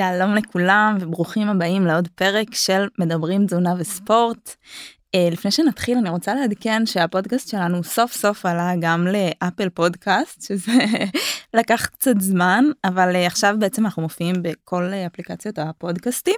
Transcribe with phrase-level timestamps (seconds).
[0.00, 4.54] שלום לכולם וברוכים הבאים לעוד פרק של מדברים תזונה וספורט.
[5.16, 10.72] Uh, לפני שנתחיל אני רוצה לעדכן שהפודקאסט שלנו סוף סוף עלה גם לאפל פודקאסט שזה
[11.58, 16.36] לקח קצת זמן אבל uh, עכשיו בעצם אנחנו מופיעים בכל אפליקציות הפודקאסטים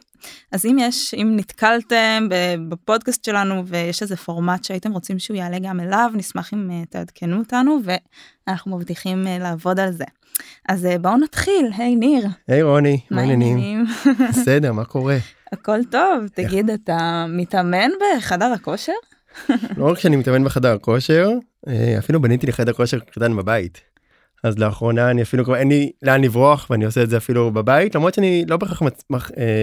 [0.52, 2.28] אז אם יש אם נתקלתם
[2.68, 7.38] בפודקאסט שלנו ויש איזה פורמט שהייתם רוצים שהוא יעלה גם אליו נשמח אם uh, תעדכנו
[7.38, 10.04] אותנו ואנחנו מבטיחים לעבוד על זה.
[10.68, 12.26] אז בואו נתחיל היי ניר.
[12.48, 13.84] היי רוני מה העניינים?
[14.30, 15.16] בסדר מה קורה?
[15.52, 18.92] הכל טוב תגיד אתה מתאמן בחדר הכושר?
[19.76, 21.30] לא רק שאני מתאמן בחדר כושר
[21.98, 23.80] אפילו בניתי לי חדר כושר קטן בבית.
[24.44, 27.94] אז לאחרונה אני אפילו כבר אין לי לאן לברוח ואני עושה את זה אפילו בבית
[27.94, 28.82] למרות שאני לא בהכרח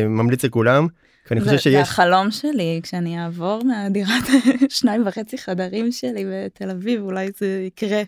[0.07, 0.87] ממליץ לכולם
[1.29, 1.73] כי אני חושב שיש...
[1.73, 4.23] זה החלום שלי כשאני אעבור מהדירת
[4.69, 8.01] שניים וחצי חדרים שלי בתל אביב אולי זה יקרה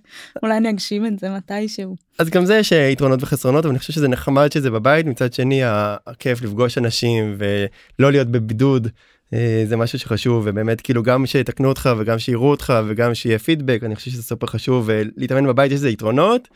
[0.44, 1.96] אולי אני אגשים את זה מתישהו.
[2.20, 5.62] אז גם זה יש יתרונות וחסרונות אבל אני חושב שזה נחמד שזה בבית מצד שני
[5.64, 8.88] הכיף לפגוש אנשים ולא להיות בבידוד
[9.34, 13.80] אה, זה משהו שחשוב ובאמת כאילו גם שיתקנו אותך וגם שיראו אותך וגם שיהיה פידבק
[13.84, 16.48] אני חושב שזה סופר חשוב ולהתאמן בבית יש לזה יתרונות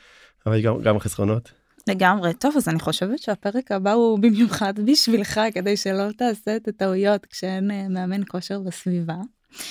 [0.45, 1.64] אבל גם, גם חסרונות.
[1.88, 2.33] לגמרי.
[2.33, 7.72] טוב אז אני חושבת שהפרק הבא הוא במיוחד בשבילך כדי שלא תעשה את הטעויות כשאין
[7.72, 9.16] אה, מאמן כושר בסביבה.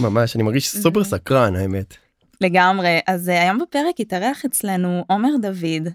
[0.00, 1.94] ממש אני מרגיש סופר סקרן האמת.
[2.40, 3.00] לגמרי.
[3.06, 5.88] אז אה, היום בפרק התארח אצלנו עומר דוד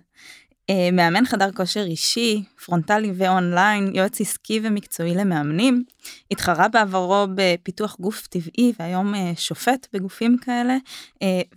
[0.70, 5.84] אה, מאמן חדר כושר אישי פרונטלי ואונליין יועץ עסקי ומקצועי למאמנים.
[6.32, 10.78] התחרה בעברו בפיתוח גוף טבעי והיום שופט בגופים כאלה.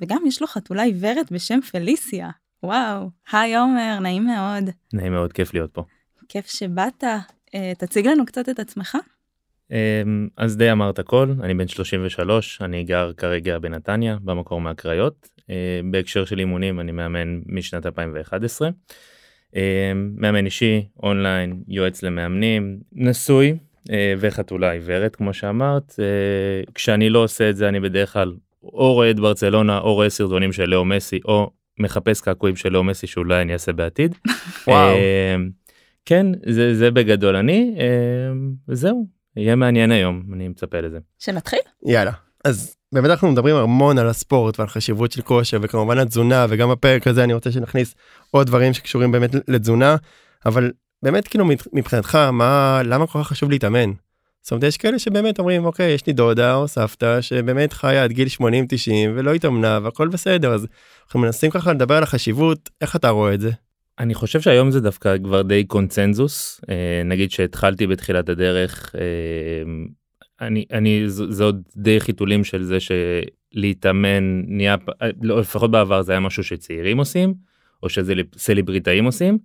[0.00, 2.30] וגם יש לו חתולה עיוורת בשם פליסיה
[2.62, 4.70] וואו, היי עומר, נעים מאוד.
[4.92, 5.84] נעים מאוד, כיף להיות פה.
[6.28, 7.04] כיף שבאת.
[7.04, 8.96] אה, תציג לנו קצת את עצמך.
[9.68, 9.74] Um,
[10.36, 15.28] אז די אמרת הכל, אני בן 33, אני גר כרגע בנתניה, במקור מהקריות.
[15.40, 15.44] Uh,
[15.90, 18.68] בהקשר של אימונים אני מאמן משנת 2011.
[18.68, 19.56] Uh,
[19.94, 23.58] מאמן אישי, אונליין, יועץ למאמנים, נשוי
[23.88, 25.94] uh, וחתולה עיוורת כמו שאמרת.
[26.74, 28.34] כשאני לא עושה את זה אני בדרך כלל
[28.64, 32.84] או רואה את ברצלונה או רואה סרטונים של לאו מסי או מחפש קעקועים של לאו
[32.84, 34.14] מסי שאולי אני אעשה בעתיד.
[34.66, 34.94] וואו.
[34.96, 35.50] אמ,
[36.04, 39.06] כן זה זה בגדול אני אמ, זהו
[39.36, 40.98] יהיה מעניין היום אני מצפה לזה.
[41.18, 41.58] שנתחיל?
[41.86, 42.12] יאללה
[42.44, 47.06] אז באמת אנחנו מדברים המון על הספורט ועל חשיבות של כושר וכמובן התזונה וגם בפרק
[47.06, 47.94] הזה אני רוצה שנכניס
[48.30, 49.96] עוד דברים שקשורים באמת לתזונה
[50.46, 50.72] אבל
[51.02, 53.92] באמת כאילו מבחינתך מה למה כל כך חשוב להתאמן.
[54.42, 58.12] זאת אומרת יש כאלה שבאמת אומרים אוקיי יש לי דודה או סבתא שבאמת חיה עד
[58.12, 58.42] גיל 80-90
[59.14, 60.66] ולא התאמנה והכל בסדר אז
[61.06, 63.50] אנחנו מנסים ככה לדבר על החשיבות איך אתה רואה את זה.
[63.98, 69.72] אני חושב שהיום זה דווקא כבר די קונצנזוס אה, נגיד שהתחלתי בתחילת הדרך אה,
[70.40, 76.12] אני אני זה עוד די חיתולים של זה שלהתאמן נהיה אה, לא, לפחות בעבר זה
[76.12, 77.34] היה משהו שצעירים עושים
[77.82, 79.38] או שזה סלבריטאים עושים.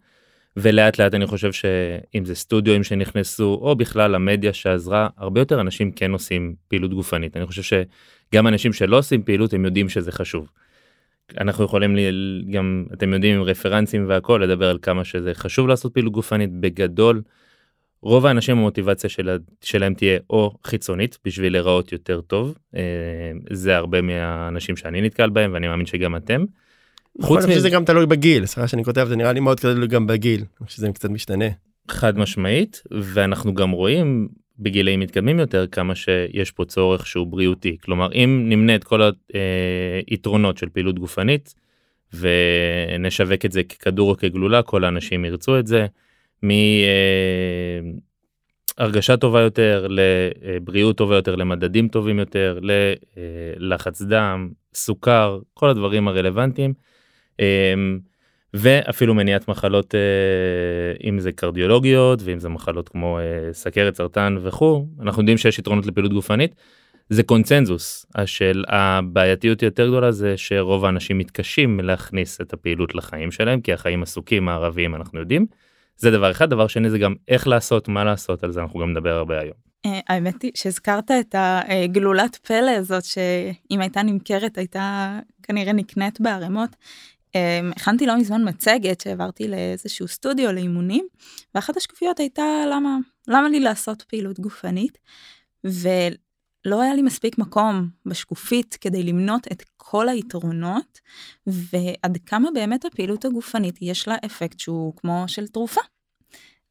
[0.60, 5.92] ולאט לאט אני חושב שאם זה סטודיו שנכנסו או בכלל המדיה שעזרה הרבה יותר אנשים
[5.92, 10.50] כן עושים פעילות גופנית אני חושב שגם אנשים שלא עושים פעילות הם יודעים שזה חשוב.
[11.40, 12.12] אנחנו יכולים לי,
[12.52, 17.22] גם אתם יודעים עם רפרנסים והכל לדבר על כמה שזה חשוב לעשות פעילות גופנית בגדול.
[18.02, 22.82] רוב האנשים המוטיבציה של, שלהם תהיה או חיצונית בשביל להיראות יותר טוב אה,
[23.52, 26.46] זה הרבה מהאנשים שאני נתקל בהם ואני מאמין שגם אתם.
[27.22, 30.44] חוץ מזה גם תלוי בגיל סליחה שאני כותב זה נראה לי מאוד תלוי גם בגיל
[30.68, 31.46] שזה קצת משתנה.
[31.92, 34.28] חד משמעית ואנחנו גם רואים
[34.60, 39.02] בגילאים מתקדמים יותר כמה שיש פה צורך שהוא בריאותי כלומר אם נמנה את כל
[40.08, 41.56] היתרונות של פעילות גופנית
[42.14, 45.86] ונשווק את זה ככדור או כגלולה כל האנשים ירצו את זה.
[48.78, 52.60] מהרגשה טובה יותר לבריאות טובה יותר למדדים טובים יותר
[53.58, 56.74] ללחץ דם סוכר כל הדברים הרלוונטיים.
[57.40, 58.00] אמ,
[58.54, 64.86] ואפילו מניעת מחלות אה, אם זה קרדיולוגיות ואם זה מחלות כמו אה, סכרת סרטן וכו'
[65.02, 66.56] אנחנו יודעים שיש יתרונות לפעילות גופנית.
[67.10, 73.62] זה קונצנזוס השל הבעייתיות יותר גדולה זה שרוב האנשים מתקשים להכניס את הפעילות לחיים שלהם
[73.62, 75.46] כי החיים עסוקים הערביים אנחנו יודעים.
[75.98, 78.92] זה דבר אחד דבר שני זה גם איך לעשות מה לעשות על זה אנחנו גם
[78.92, 79.68] נדבר הרבה היום.
[79.86, 86.76] אה, האמת היא שהזכרת את הגלולת פלא הזאת שאם הייתה נמכרת הייתה כנראה נקנית בערימות
[87.76, 91.08] הכנתי לא מזמן מצגת שהעברתי לאיזשהו סטודיו לאימונים
[91.56, 92.98] ואחת השקופיות הייתה למה
[93.28, 94.98] למה לי לעשות פעילות גופנית
[95.64, 101.00] ולא היה לי מספיק מקום בשקופית כדי למנות את כל היתרונות
[101.48, 105.82] ועד כמה באמת הפעילות הגופנית יש לה אפקט שהוא כמו של תרופה.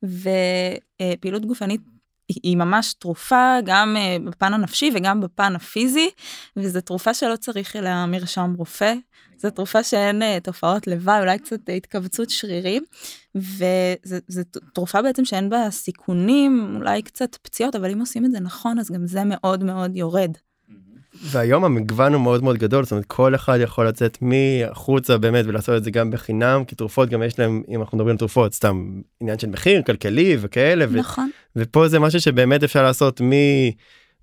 [0.03, 1.81] ופעילות גופנית
[2.29, 6.11] היא ממש תרופה גם אה, בפן הנפשי וגם בפן הפיזי,
[6.57, 8.95] וזו תרופה שלא צריך אליה מרשם רופא.
[9.39, 12.83] זו תרופה שאין uh, תופעות לוואי, אולי קצת התכווצות שרירים,
[13.35, 14.43] וזו
[14.75, 18.91] תרופה בעצם שאין בה סיכונים, אולי קצת פציעות, אבל אם עושים את זה נכון, אז
[18.91, 20.31] גם זה מאוד מאוד יורד.
[21.23, 25.77] והיום המגוון הוא מאוד מאוד גדול, זאת אומרת כל אחד יכול לצאת מחוצה באמת ולעשות
[25.77, 29.01] את זה גם בחינם, כי תרופות גם יש להם, אם אנחנו מדברים על תרופות, סתם
[29.21, 31.31] עניין של מחיר כלכלי וכאלה, נכון.
[31.57, 33.31] ו- ופה זה משהו שבאמת אפשר לעשות מ...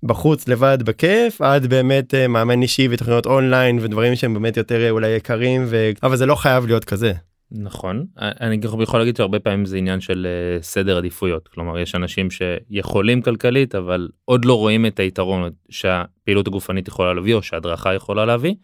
[0.02, 5.08] בחוץ לבד בכיף עד באמת uh, מאמן אישי ותוכניות אונליין ודברים שהם באמת יותר אולי
[5.08, 5.90] יקרים ו...
[6.02, 7.12] אבל זה לא חייב להיות כזה.
[7.54, 10.26] נכון אני יכול להגיד שהרבה פעמים זה עניין של
[10.60, 16.46] אה, סדר עדיפויות כלומר יש אנשים שיכולים כלכלית אבל עוד לא רואים את היתרון שהפעילות
[16.46, 18.54] הגופנית יכולה להביא או שההדרכה יכולה להביא.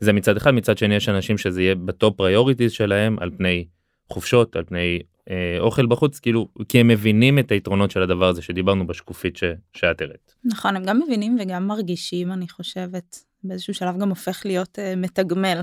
[0.00, 3.66] זה מצד אחד מצד שני יש אנשים שזה יהיה ב top priorities שלהם על פני
[4.12, 5.00] חופשות על פני
[5.30, 9.44] אה, אוכל בחוץ כאילו כי הם מבינים את היתרונות של הדבר הזה שדיברנו בשקופית ש,
[9.72, 10.34] שאת הראית.
[10.44, 15.60] נכון הם גם מבינים וגם מרגישים אני חושבת באיזשהו שלב גם הופך להיות uh, מתגמל.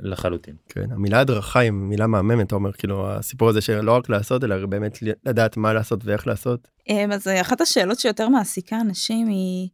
[0.00, 0.54] לחלוטין.
[0.68, 4.66] כן המילה הדרכה היא מילה מהממת אתה אומר כאילו הסיפור הזה שלא רק לעשות אלא
[4.66, 6.68] באמת לדעת מה לעשות ואיך לעשות.
[6.90, 9.68] אה, אז אחת השאלות שיותר מעסיקה אנשים היא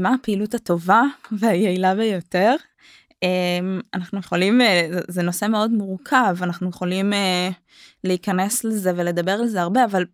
[0.00, 1.02] מה הפעילות הטובה
[1.40, 2.54] והיעילה ביותר.
[3.94, 4.60] אנחנו יכולים
[5.08, 7.12] זה נושא מאוד מורכב אנחנו יכולים
[8.04, 10.04] להיכנס לזה ולדבר על זה הרבה אבל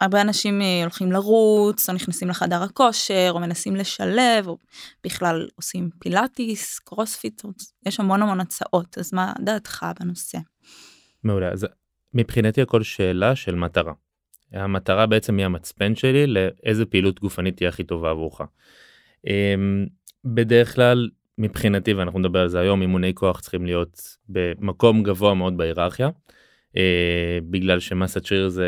[0.00, 4.58] הרבה אנשים אה, הולכים לרוץ או נכנסים לחדר הכושר או מנסים לשלב או
[5.04, 7.42] בכלל עושים פילאטיס קרוספיט
[7.86, 10.38] יש המון המון הצעות אז מה דעתך בנושא.
[11.24, 11.66] מעולה אז
[12.14, 13.92] מבחינתי הכל שאלה של מטרה.
[14.52, 18.40] המטרה בעצם היא המצפן שלי לאיזה פעילות גופנית תהיה הכי טובה עבורך.
[19.26, 19.86] אמ,
[20.24, 21.08] בדרך כלל
[21.38, 26.08] מבחינתי ואנחנו נדבר על זה היום אימוני כוח צריכים להיות במקום גבוה מאוד בהיררכיה.
[26.76, 28.66] אה, בגלל שמסת שריר זה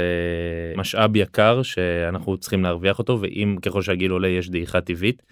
[0.76, 5.22] משאב יקר שאנחנו צריכים להרוויח אותו ואם ככל שהגיל עולה יש דעיכה טבעית.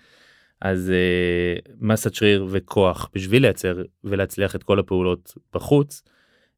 [0.60, 6.02] אז אה, מסת שריר וכוח בשביל לייצר ולהצליח את כל הפעולות בחוץ.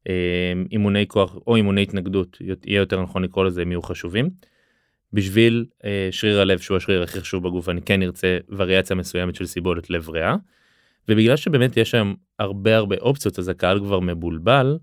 [0.09, 4.29] אה, אימוני כוח או אימוני התנגדות יהיה יותר נכון לקרוא לזה הם יהיו חשובים.
[5.13, 9.45] בשביל אה, שריר הלב שהוא השריר הכי חשוב בגוף אני כן ארצה וריאציה מסוימת של
[9.45, 10.35] סיבולת לב ריאה.
[11.09, 14.77] ובגלל שבאמת יש היום הרבה הרבה אופציות אז הקהל כבר מבולבל.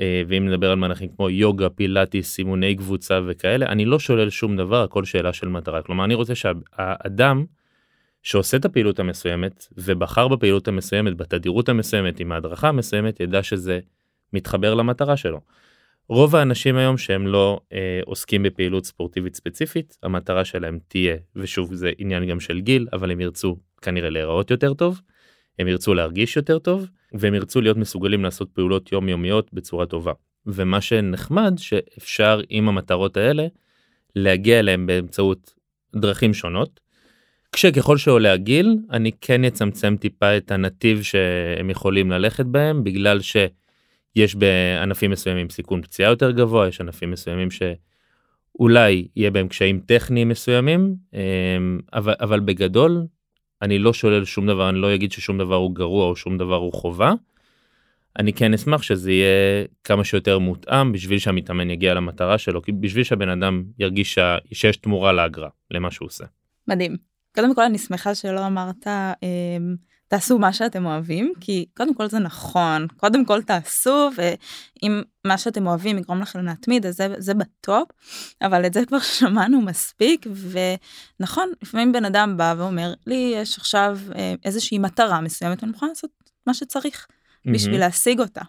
[0.00, 4.56] אה, ואם נדבר על מנחים כמו יוגה, פילאטיס, סימוני קבוצה וכאלה, אני לא שולל שום
[4.56, 5.82] דבר, הכל שאלה של מטרה.
[5.82, 7.44] כלומר, אני רוצה שהאדם
[8.22, 13.80] שעושה את הפעילות המסוימת ובחר בפעילות המסוימת, בתדירות המסוימת, עם ההדרכה המסוימת, ידע שזה
[14.32, 15.40] מתחבר למטרה שלו.
[16.08, 21.90] רוב האנשים היום שהם לא אה, עוסקים בפעילות ספורטיבית ספציפית, המטרה שלהם תהיה, ושוב זה
[21.98, 25.00] עניין גם של גיל, אבל הם ירצו כנראה להיראות יותר טוב,
[25.60, 30.12] הם ירצו להרגיש יותר טוב, והם ירצו להיות מסוגלים לעשות פעולות יומיומיות בצורה טובה.
[30.46, 33.46] ומה שנחמד שאפשר עם המטרות האלה
[34.16, 35.54] להגיע אליהם באמצעות
[35.96, 36.80] דרכים שונות.
[37.52, 44.34] כשככל שעולה הגיל אני כן אצמצם טיפה את הנתיב שהם יכולים ללכת בהם בגלל שיש
[44.34, 50.94] בענפים מסוימים סיכון פציעה יותר גבוה יש ענפים מסוימים שאולי יהיה בהם קשיים טכניים מסוימים
[51.14, 53.06] אמ, אבל אבל בגדול
[53.62, 56.56] אני לא שולל שום דבר, אני לא אגיד ששום דבר הוא גרוע או שום דבר
[56.56, 57.12] הוא חובה.
[58.18, 63.04] אני כן אשמח שזה יהיה כמה שיותר מותאם בשביל שהמתאמן יגיע למטרה שלו, כי בשביל
[63.04, 64.18] שהבן אדם ירגיש
[64.52, 66.24] שיש תמורה לאגרה, למה שהוא עושה.
[66.68, 66.96] מדהים.
[67.34, 69.76] קודם כל אני שמחה שלא אמרת אמ,
[70.10, 75.66] תעשו מה שאתם אוהבים כי קודם כל זה נכון קודם כל תעשו ואם מה שאתם
[75.66, 77.88] אוהבים יגרום לכם להתמיד אז זה, זה בטופ
[78.42, 80.26] אבל את זה כבר שמענו מספיק
[81.20, 85.86] ונכון לפעמים בן אדם בא ואומר לי יש עכשיו אה, איזושהי מטרה מסוימת ואני מוכן
[85.86, 86.10] לעשות
[86.46, 87.06] מה שצריך
[87.46, 87.78] בשביל mm-hmm.
[87.78, 88.42] להשיג אותה.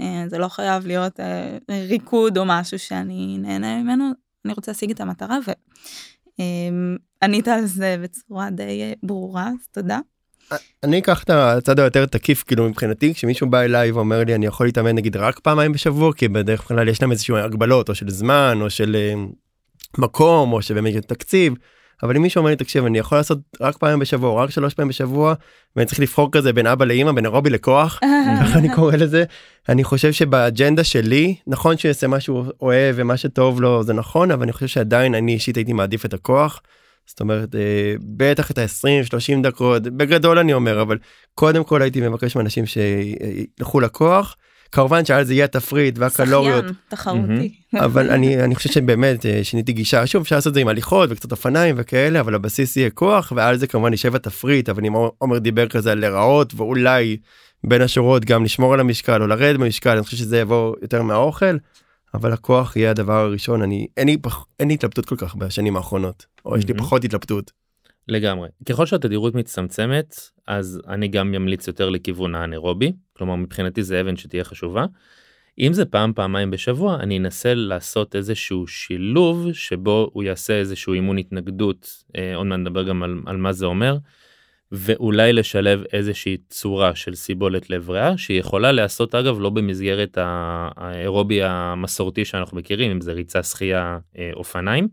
[0.00, 4.10] אה, זה לא חייב להיות אה, ריקוד או משהו שאני נהנה ממנו
[4.44, 5.38] אני רוצה להשיג את המטרה
[7.22, 10.00] וענית על זה בצורה די ברורה אז תודה.
[10.84, 14.66] אני אקח את הצד היותר תקיף כאילו מבחינתי כשמישהו בא אליי ואומר לי אני יכול
[14.66, 18.58] להתאמן נגיד רק פעמיים בשבוע כי בדרך כלל יש להם איזשהו הגבלות או של זמן
[18.60, 19.14] או של אה,
[19.98, 21.54] מקום או שבאמת יש תקציב.
[22.02, 24.74] אבל אם מישהו אומר לי תקשיב אני יכול לעשות רק פעמים בשבוע או רק שלוש
[24.74, 25.34] פעמים בשבוע
[25.76, 28.00] ואני צריך לבחור כזה בין אבא לאמא בין אירובי לכוח
[28.40, 29.24] ככה אני קורא לזה
[29.68, 34.52] אני חושב שבאג'נדה שלי נכון שיעשה משהו אוהב ומה שטוב לו זה נכון אבל אני
[34.52, 36.60] חושב שעדיין אני אישית הייתי מעדיף את הכוח.
[37.06, 40.98] זאת אומרת אה, בטח את ה-20-30 דקות בגדול אני אומר אבל
[41.34, 44.36] קודם כל הייתי מבקש מאנשים שילכו לכוח.
[44.72, 46.64] כמובן שעל זה יהיה תפריט והקלוריות.
[46.64, 47.54] שחיין, תחרותי.
[47.74, 51.10] אבל אני אני חושב שבאמת אה, שיניתי גישה שוב אפשר לעשות את זה עם הליכות
[51.12, 55.38] וקצת אופניים וכאלה אבל הבסיס יהיה כוח ועל זה כמובן יישב התפריט אבל אם עומר
[55.38, 57.16] דיבר כזה על להיראות ואולי
[57.64, 61.56] בין השורות גם לשמור על המשקל או לרדת במשקל אני חושב שזה יבוא יותר מהאוכל.
[62.14, 65.76] אבל הכוח יהיה הדבר הראשון אני אין לי פח, אין לי התלבטות כל כך בשנים
[65.76, 66.74] האחרונות או יש לי.
[66.74, 67.52] פחות התלבטות.
[68.08, 68.48] לגמרי.
[68.68, 70.14] ככל שהתדירות מצטמצמת,
[70.46, 74.84] אז אני גם ימליץ יותר לכיוון האנרובי, כלומר מבחינתי זה אבן שתהיה חשובה.
[75.58, 81.18] אם זה פעם פעמיים בשבוע, אני אנסה לעשות איזשהו שילוב שבו הוא יעשה איזשהו אימון
[81.18, 83.96] התנגדות, אה, עוד מעט נדבר גם על, על מה זה אומר,
[84.72, 91.42] ואולי לשלב איזושהי צורה של סיבולת לב ריאה, שהיא יכולה להיעשות אגב לא במסגרת האירובי
[91.42, 94.88] המסורתי שאנחנו מכירים, אם זה ריצה, שחייה, אה, אופניים.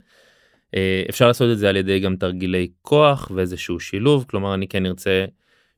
[0.75, 4.85] אה, אפשר לעשות את זה על ידי גם תרגילי כוח ואיזשהו שילוב כלומר אני כן
[4.85, 5.25] ארצה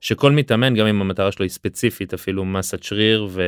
[0.02, 3.42] שכל מתאמן גם אם המטרה שלו היא ספציפית אפילו מסת שריר ו...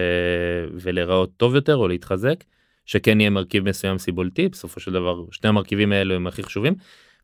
[0.74, 2.44] ולהיראות טוב יותר או להתחזק
[2.86, 6.76] שכן יהיה מרכיב מסוים סיבולתי בסופו של דבר שני המרכיבים האלו הם הכי חשובים.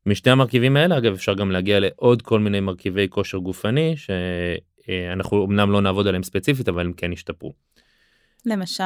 [0.06, 5.72] משני המרכיבים האלה אגב אפשר גם להגיע לעוד כל מיני מרכיבי כושר גופני שאנחנו אמנם
[5.72, 7.54] לא נעבוד עליהם ספציפית אבל הם כן ישתפרו.
[8.46, 8.84] למשל.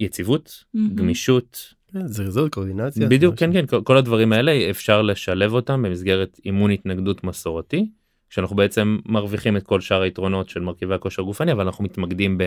[0.00, 0.94] יציבות, מהמם.
[0.94, 3.08] גמישות, כן, זריזות קואורדינציה.
[3.08, 3.34] בדיוק.
[3.38, 7.90] כן כן כל- כל הדברים האלה אפשר לשלב אותם במסגרת אימון התנגדות מסורתי
[8.30, 12.38] שאנחנו בעצם מרוויחים את כל שאר היתרונות של מרכיבי הכושר הגופני אבל אנחנו מתמקדים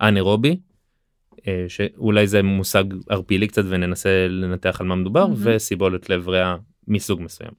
[0.00, 0.56] באנאירובי
[1.48, 5.40] אה, שאולי זה מושג ערפילי קצת וננסה לנתח על מה מדובר מהמם.
[5.44, 6.56] וסיבולת לב ריאה
[6.88, 7.52] מסוג מסוים.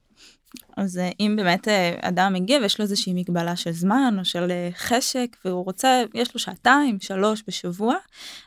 [0.78, 4.52] אז אה, אם באמת אה, אדם מגיע ויש לו איזושהי מגבלה של זמן או של
[4.52, 7.96] אה, חשק והוא רוצה, יש לו שעתיים, שלוש בשבוע,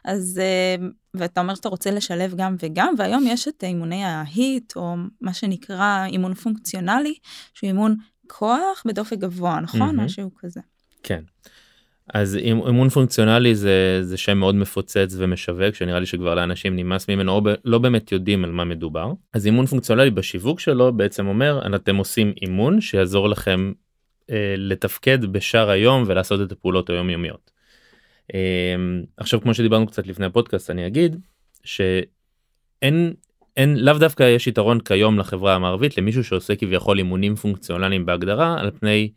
[0.05, 0.41] אז,
[1.15, 6.05] ואתה אומר שאתה רוצה לשלב גם וגם, והיום יש את אימוני ההיט או מה שנקרא
[6.07, 7.15] אימון פונקציונלי,
[7.55, 9.81] שהוא אימון כוח בדופק גבוה, נכון?
[9.81, 10.01] מהמם.
[10.05, 10.61] משהו כזה.
[11.03, 11.23] כן.
[12.15, 17.09] אז אימ- אימון פונקציונלי זה זה שם מאוד מפוצץ ומשווק שנראה לי שכבר לאנשים נמאס
[17.09, 21.27] ממנו או ב- לא באמת יודעים על מה מדובר אז אימון פונקציונלי בשיווק שלו בעצם
[21.27, 23.73] אומר אתם עושים אימון שיעזור לכם
[24.31, 27.51] אה, לתפקד בשאר היום ולעשות את הפעולות היומיומיות.
[28.35, 28.75] אה,
[29.17, 31.17] עכשיו כמו שדיברנו קצת לפני הפודקאסט אני אגיד
[31.65, 33.15] שאין
[33.57, 38.71] אין לאו דווקא יש יתרון כיום לחברה המערבית למישהו שעושה כביכול אימונים פונקציונליים בהגדרה על
[38.71, 39.11] פני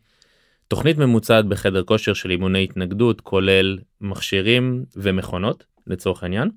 [0.68, 6.50] תוכנית ממוצעת בחדר כושר של אימוני התנגדות כולל מכשירים ומכונות לצורך העניין.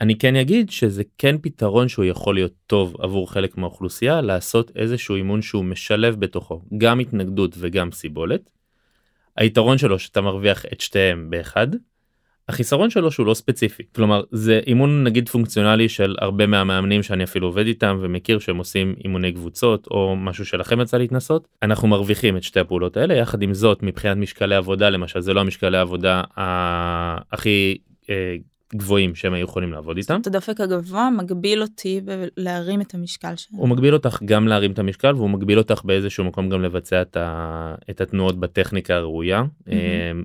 [0.00, 5.14] אני כן אגיד שזה כן פתרון שהוא יכול להיות טוב עבור חלק מהאוכלוסייה לעשות איזשהו
[5.14, 8.50] אימון שהוא משלב בתוכו גם התנגדות וגם סיבולת.
[9.36, 11.68] היתרון שלו שאתה מרוויח את שתיהם באחד.
[12.48, 17.46] החיסרון שלו שהוא לא ספציפי כלומר זה אימון נגיד פונקציונלי של הרבה מהמאמנים שאני אפילו
[17.46, 22.42] עובד איתם ומכיר שהם עושים אימוני קבוצות או משהו שלכם יצא להתנסות אנחנו מרוויחים את
[22.42, 27.34] שתי הפעולות האלה יחד עם זאת מבחינת משקלי עבודה למשל זה לא המשקלי העבודה ה-
[27.34, 27.78] הכי
[28.10, 28.36] אה,
[28.74, 30.20] גבוהים שהם היו יכולים לעבוד איתם.
[30.26, 32.00] הדופק הגבוה מגביל אותי
[32.36, 33.60] להרים את המשקל שלנו.
[33.60, 37.16] הוא מגביל אותך גם להרים את המשקל והוא מגביל אותך באיזשהו מקום גם לבצע את,
[37.16, 37.74] ה...
[37.90, 39.72] את התנועות בטכניקה הראויה mm-hmm.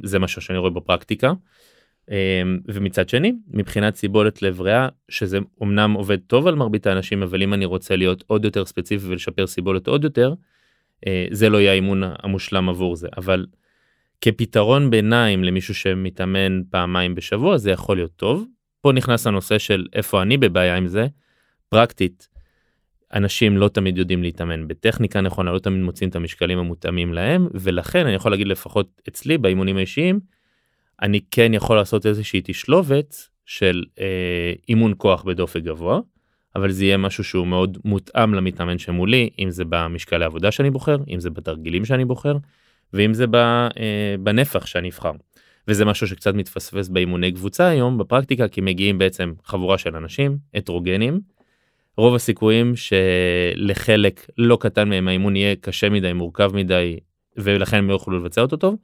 [0.03, 1.33] זה משהו שאני רואה בפרקטיקה.
[2.67, 7.53] ומצד שני מבחינת סיבולת לב ריאה שזה אמנם עובד טוב על מרבית האנשים אבל אם
[7.53, 10.33] אני רוצה להיות עוד יותר ספציפי ולשפר סיבולת עוד יותר
[11.31, 13.45] זה לא יהיה האימון המושלם עבור זה אבל
[14.21, 18.45] כפתרון ביניים למישהו שמתאמן פעמיים בשבוע זה יכול להיות טוב.
[18.81, 21.07] פה נכנס הנושא של איפה אני בבעיה עם זה.
[21.69, 22.29] פרקטית
[23.13, 28.05] אנשים לא תמיד יודעים להתאמן בטכניקה נכונה לא תמיד מוצאים את המשקלים המותאמים להם ולכן
[28.05, 30.19] אני יכול להגיד לפחות אצלי באימונים האישיים
[31.01, 35.99] אני כן יכול לעשות איזושהי תשלובת של אה, אימון כוח בדופק גבוה
[36.55, 40.97] אבל זה יהיה משהו שהוא מאוד מותאם למתאמן שמולי אם זה במשקלי עבודה שאני בוחר
[41.09, 42.37] אם זה בתרגילים שאני בוחר
[42.93, 43.25] ואם זה
[44.19, 45.11] בנפח שאני אבחר.
[45.67, 51.19] וזה משהו שקצת מתפספס באימוני קבוצה היום בפרקטיקה כי מגיעים בעצם חבורה של אנשים הטרוגנים.
[51.97, 56.99] רוב הסיכויים שלחלק לא קטן מהם האימון יהיה קשה מדי מורכב מדי
[57.37, 58.75] ולכן הם לא יוכלו לבצע אותו טוב.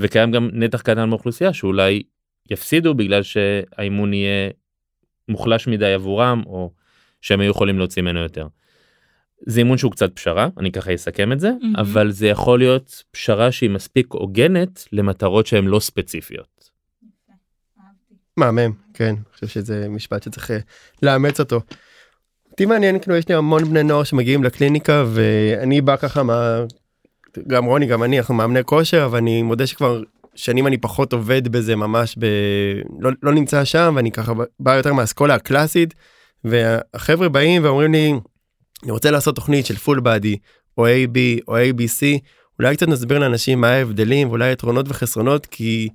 [0.00, 2.02] וקיים גם נתח קטן מאוכלוסייה שאולי
[2.50, 4.50] יפסידו בגלל שהאימון יהיה
[5.28, 6.72] מוחלש מדי עבורם או
[7.20, 8.46] שהם היו יכולים להוציא ממנו יותר.
[9.46, 11.80] זה אימון שהוא קצת פשרה אני ככה אסכם את זה mm-hmm.
[11.80, 16.70] אבל זה יכול להיות פשרה שהיא מספיק הוגנת למטרות שהן לא ספציפיות.
[18.36, 20.50] מהמם כן אני חושב שזה משפט שצריך
[21.02, 21.60] לאמץ אותו.
[22.50, 26.64] אותי מעניין כאילו יש לי המון בני נוער שמגיעים לקליניקה ואני בא ככה מה
[27.48, 30.02] גם רוני גם אני אנחנו מאמני כושר אבל אני מודה שכבר
[30.34, 32.24] שנים אני פחות עובד בזה ממש ב...
[33.00, 35.94] לא, לא נמצא שם ואני ככה בא יותר מהאסכולה הקלאסית
[36.44, 38.12] והחבר'ה באים ואומרים לי
[38.82, 40.36] אני רוצה לעשות תוכנית של פול בדי
[40.78, 41.18] או AB
[41.48, 42.18] או ABC
[42.58, 45.88] אולי קצת נסביר לאנשים מה ההבדלים ואולי יתרונות וחסרונות כי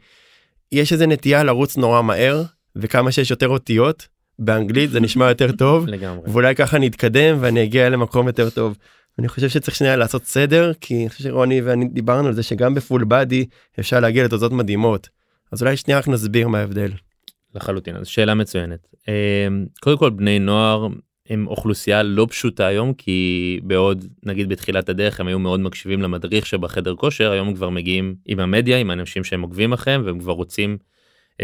[0.72, 2.44] יש איזה נטייה לרוץ נורא מהר
[2.76, 4.08] וכמה שיש יותר אותיות
[4.40, 8.78] באנגלית זה נשמע יותר טוב לגמרי ואולי ככה אני אתקדם ואני אגיע למקום יותר טוב.
[9.20, 12.76] אני חושב שצריך שנייה לעשות סדר כי אני חושב שרוני ואני דיברנו על זה שגם
[12.76, 13.46] בפול בדי
[13.80, 15.10] אפשר להגיע לתוצאות מדהימות
[15.52, 16.92] אז אולי שנייה רק נסביר מה ההבדל.
[17.56, 19.48] לחלוטין אז שאלה מצוינת אה,
[19.82, 20.88] קודם כל בני נוער
[21.30, 26.46] הם אוכלוסייה לא פשוטה היום כי בעוד נגיד בתחילת הדרך הם היו מאוד מקשיבים למדריך
[26.46, 30.78] שבחדר כושר היום כבר מגיעים עם המדיה עם האנשים שהם עוקבים אחריהם והם כבר רוצים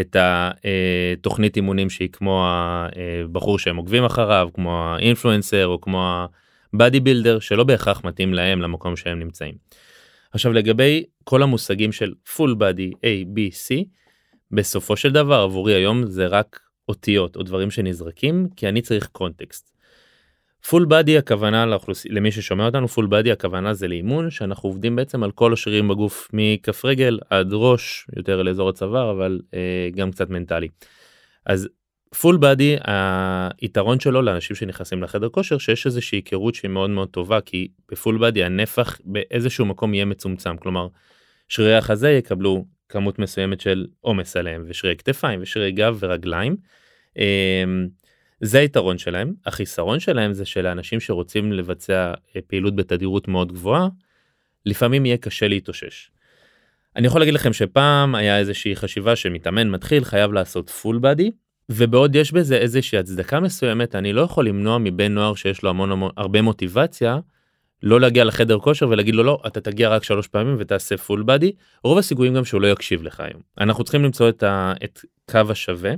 [0.00, 6.26] את התוכנית אימונים שהיא כמו הבחור שהם עוקבים אחריו כמו האינפלואנסר או כמו
[6.74, 9.54] ה body builder שלא בהכרח מתאים להם למקום שהם נמצאים.
[10.32, 13.84] עכשיו לגבי כל המושגים של full body A, B, C,
[14.50, 19.72] בסופו של דבר עבורי היום זה רק אותיות או דברים שנזרקים כי אני צריך קונטקסט.
[20.68, 22.06] full body הכוונה לאוכלוס...
[22.06, 26.28] למי ששומע אותנו full body הכוונה זה לאימון שאנחנו עובדים בעצם על כל השרירים בגוף
[26.32, 30.68] מכף רגל עד ראש יותר לאזור הצוואר אבל אה, גם קצת מנטלי.
[31.46, 31.68] אז
[32.20, 32.76] full body
[33.60, 37.97] היתרון שלו לאנשים שנכנסים לחדר כושר שיש איזושהי היכרות שהיא מאוד מאוד טובה כי ב
[37.97, 40.88] full body הנפח באיזשהו מקום יהיה מצומצם כלומר
[41.48, 46.56] שרירי החזה יקבלו כמות מסוימת של עומס עליהם ושרירי כתפיים ושרירי גב ורגליים.
[47.16, 47.86] אמ,
[48.40, 53.88] זה היתרון שלהם החיסרון שלהם זה שלאנשים שרוצים לבצע אה, פעילות בתדירות מאוד גבוהה
[54.66, 56.10] לפעמים יהיה קשה להתאושש.
[56.96, 61.30] אני יכול להגיד לכם שפעם היה איזושהי חשיבה שמתאמן מתחיל חייב לעשות full body
[61.68, 65.92] ובעוד יש בזה איזושהי הצדקה מסוימת אני לא יכול למנוע מבן נוער שיש לו המון
[65.92, 67.18] המון הרבה מוטיבציה
[67.82, 71.52] לא להגיע לחדר כושר ולהגיד לו לא אתה תגיע רק שלוש פעמים ותעשה פול בדי
[71.84, 75.00] רוב הסיכויים גם שהוא לא יקשיב לך היום אנחנו צריכים למצוא את, ה, את
[75.30, 75.92] קו השווה.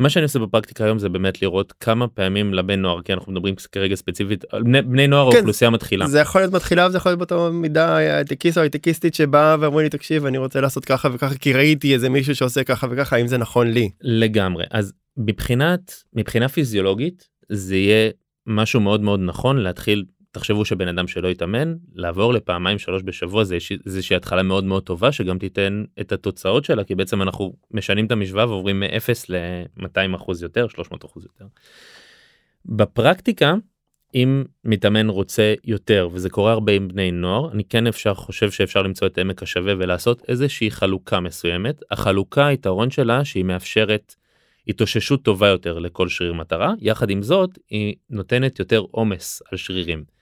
[0.00, 3.54] מה שאני עושה בפרקטיקה היום זה באמת לראות כמה פעמים לבן נוער כי אנחנו מדברים
[3.72, 6.06] כרגע ספציפית על בני, בני נוער כן, אוכלוסייה מתחילה.
[6.06, 9.88] זה יכול להיות מתחילה וזה יכול להיות באותה מידה הייטקיסט או הייטקיסטית שבאה ואמרו לי
[9.88, 13.38] תקשיב אני רוצה לעשות ככה וככה כי ראיתי איזה מישהו שעושה ככה וככה האם זה
[13.38, 13.90] נכון לי?
[14.00, 14.64] לגמרי.
[14.70, 18.10] אז מבחינת מבחינה פיזיולוגית זה יהיה
[18.46, 23.58] משהו מאוד מאוד נכון להתחיל תחשבו שבן אדם שלא יתאמן לעבור לפעמיים שלוש בשבוע זה
[23.86, 28.10] איזושהי התחלה מאוד מאוד טובה שגם תיתן את התוצאות שלה כי בעצם אנחנו משנים את
[28.10, 31.44] המשוואה ועוברים מ-0 ל-200 אחוז יותר 300 אחוז יותר.
[32.64, 33.54] בפרקטיקה
[34.14, 38.82] אם מתאמן רוצה יותר וזה קורה הרבה עם בני נוער אני כן אפשר חושב שאפשר
[38.82, 44.14] למצוא את עמק השווה ולעשות איזושהי חלוקה מסוימת החלוקה היתרון שלה שהיא מאפשרת
[44.68, 50.19] התאוששות טובה יותר לכל שריר מטרה יחד עם זאת היא נותנת יותר עומס על שרירים.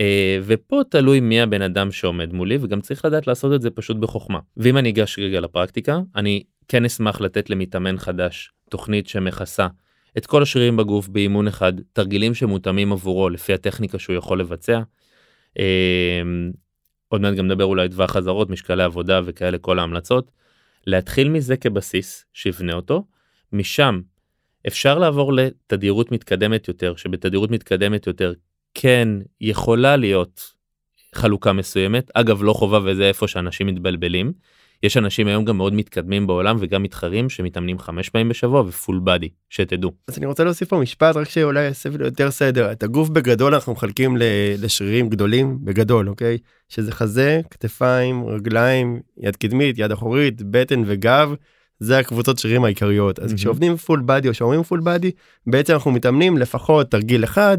[0.00, 3.96] אה, ופה תלוי מי הבן אדם שעומד מולי וגם צריך לדעת לעשות את זה פשוט
[3.96, 4.38] בחוכמה.
[4.56, 9.66] ואם אני אגש רגע לפרקטיקה אני כן אשמח לתת למתאמן חדש תוכנית שמכסה
[10.18, 14.80] את כל השרירים בגוף באימון אחד תרגילים שמותאמים עבורו לפי הטכניקה שהוא יכול לבצע.
[15.58, 16.22] אה,
[17.08, 20.30] עוד מעט גם נדבר אולי טווח חזרות משקלי עבודה וכאלה כל ההמלצות.
[20.86, 23.04] להתחיל מזה כבסיס שיבנה אותו
[23.52, 24.00] משם
[24.66, 28.32] אפשר לעבור לתדירות מתקדמת יותר שבתדירות מתקדמת יותר
[28.80, 29.08] כן
[29.40, 30.54] יכולה להיות
[31.14, 34.32] חלוקה מסוימת אגב לא חובה וזה איפה שאנשים מתבלבלים.
[34.82, 39.28] יש אנשים היום גם מאוד מתקדמים בעולם וגם מתחרים שמתאמנים חמש פעמים בשבוע ופול בדי
[39.50, 39.92] שתדעו.
[40.08, 43.72] אז אני רוצה להוסיף פה משפט רק שאולי יעשה יותר סדר את הגוף בגדול אנחנו
[43.72, 44.16] מחלקים
[44.58, 46.38] לשרירים גדולים בגדול אוקיי
[46.68, 51.34] שזה חזה כתפיים רגליים יד קדמית יד אחורית בטן וגב.
[51.80, 53.36] זה הקבוצות שרירים העיקריות אז mm-hmm.
[53.36, 55.10] כשעובדים full body או שאומרים full body
[55.46, 57.58] בעצם אנחנו מתאמנים לפחות תרגיל אחד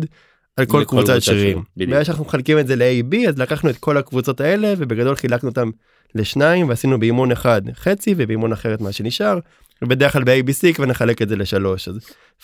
[0.59, 1.63] על כל קבוצת שרירים.
[1.77, 5.69] בגלל שאנחנו מחלקים את זה ל-AB אז לקחנו את כל הקבוצות האלה ובגדול חילקנו אותם
[6.15, 9.39] לשניים ועשינו באימון אחד חצי ובאימון אחרת מה שנשאר
[9.81, 11.99] ובדרך כלל ב-ABC כבר נחלק את זה לשלוש אז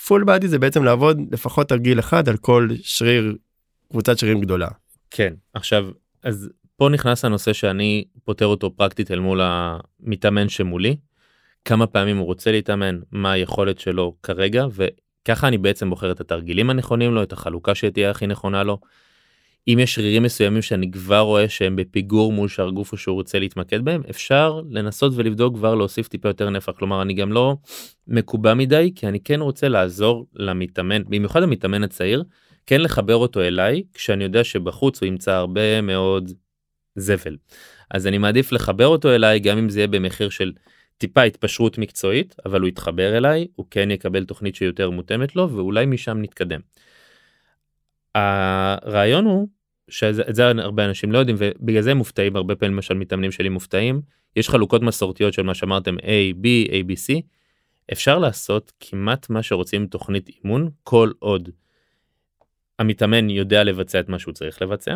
[0.07, 3.35] full body זה בעצם לעבוד לפחות תרגיל אחד על כל שריר
[3.89, 4.67] קבוצת שרירים גדולה.
[5.11, 5.87] כן עכשיו
[6.23, 10.95] אז פה נכנס הנושא שאני פותר אותו פרקטית אל מול המתאמן שמולי.
[11.65, 14.65] כמה פעמים הוא רוצה להתאמן מה היכולת שלו כרגע
[15.25, 18.77] ככה אני בעצם בוחר את התרגילים הנכונים לו, את החלוקה שתהיה הכי נכונה לו.
[19.67, 23.39] אם יש שרירים מסוימים שאני כבר רואה שהם בפיגור מול שאר גוף או שהוא רוצה
[23.39, 26.71] להתמקד בהם, אפשר לנסות ולבדוק כבר להוסיף טיפה יותר נפח.
[26.77, 27.55] כלומר, אני גם לא
[28.07, 32.23] מקובע מדי, כי אני כן רוצה לעזור למתאמן, במיוחד המתאמן הצעיר,
[32.65, 36.31] כן לחבר אותו אליי, כשאני יודע שבחוץ הוא ימצא הרבה מאוד
[36.95, 37.37] זבל.
[37.91, 40.51] אז אני מעדיף לחבר אותו אליי, גם אם זה יהיה במחיר של
[40.97, 45.85] טיפה התפשרות מקצועית אבל הוא יתחבר אליי הוא כן יקבל תוכנית שיותר מותאמת לו ואולי
[45.85, 46.59] משם נתקדם.
[48.15, 49.47] הרעיון הוא
[49.89, 54.01] שאת זה הרבה אנשים לא יודעים ובגלל זה מופתעים הרבה פעמים למשל מתאמנים שלי מופתעים
[54.35, 57.21] יש חלוקות מסורתיות של מה שאמרתם A, B, A, B, C.
[57.91, 61.49] אפשר לעשות כמעט מה שרוצים תוכנית אימון כל עוד
[62.79, 64.95] המתאמן יודע לבצע את מה שהוא צריך לבצע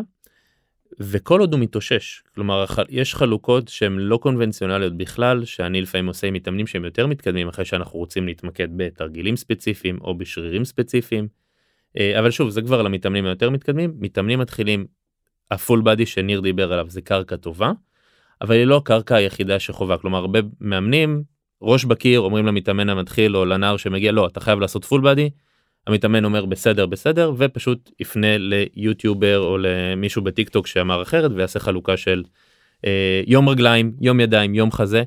[0.99, 6.34] וכל עוד הוא מתאושש כלומר יש חלוקות שהן לא קונבנציונליות בכלל שאני לפעמים עושה עם
[6.34, 11.28] מתאמנים שהם יותר מתקדמים אחרי שאנחנו רוצים להתמקד בתרגילים ספציפיים או בשרירים ספציפיים.
[11.97, 14.86] אה, אבל שוב זה כבר למתאמנים היותר מתקדמים מתאמנים מתחילים
[15.52, 17.71] הפול בדי שניר דיבר עליו זה קרקע טובה
[18.41, 21.23] אבל היא לא הקרקע היחידה שחובה כלומר הרבה מאמנים
[21.62, 25.30] ראש בקיר אומרים למתאמן המתחיל או לנער שמגיע לא אתה חייב לעשות full body.
[25.89, 31.97] המתאמן אומר בסדר בסדר ופשוט יפנה ליוטיובר או למישהו בטיק טוק שאמר אחרת ויעשה חלוקה
[31.97, 32.23] של
[32.86, 35.04] אה, יום רגליים יום ידיים יום חזה.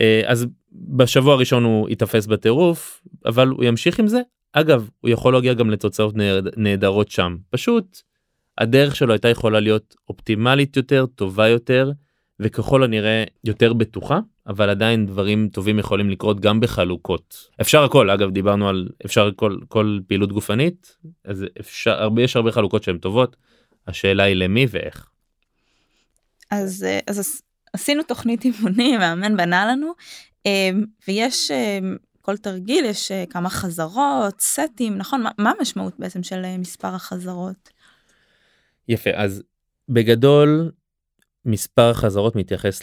[0.00, 4.20] אה, אז בשבוע הראשון הוא ייתפס בטירוף אבל הוא ימשיך עם זה.
[4.52, 6.14] אגב הוא יכול להגיע גם לתוצאות
[6.56, 7.36] נהדרות שם.
[7.50, 7.98] פשוט
[8.58, 11.92] הדרך שלו הייתה יכולה להיות אופטימלית יותר טובה יותר
[12.40, 18.30] וככל הנראה יותר בטוחה אבל עדיין דברים טובים יכולים לקרות גם בחלוקות אפשר הכל אגב
[18.30, 23.36] דיברנו על אפשר כל כל פעילות גופנית אז אפשר הרבה יש הרבה חלוקות שהן טובות
[23.86, 25.10] השאלה היא למי ואיך.
[26.50, 29.92] אז אז עשינו תוכנית אימונים מאמן בנה לנו
[30.46, 36.22] אמ, ויש אמ, כל תרגיל יש אה, כמה חזרות סטים נכון מה, מה המשמעות בעצם
[36.22, 37.70] של אה, מספר החזרות.
[38.88, 39.42] יפה אז
[39.88, 40.70] בגדול
[41.48, 42.82] מספר החזרות מתייחס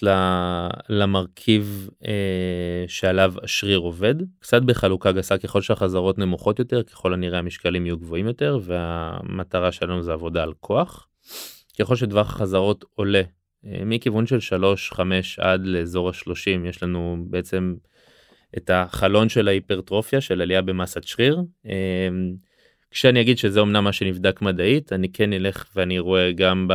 [0.89, 7.86] למרכיב אה, שעליו השריר עובד קצת בחלוקה גסה ככל שהחזרות נמוכות יותר ככל הנראה המשקלים
[7.86, 11.08] יהיו גבוהים יותר והמטרה שלנו זה עבודה על כוח.
[11.80, 13.21] ככל שטווח החזרות עולה
[13.65, 17.75] אה, מכיוון של 3 5 עד לאזור ה-30 יש לנו בעצם
[18.58, 21.41] את החלון של ההיפרטרופיה של עלייה במסת שריר.
[21.65, 22.10] אה,
[22.95, 26.73] כשאני אגיד שזה אמנם מה שנבדק מדעית אני כן אלך ואני רואה גם, ב...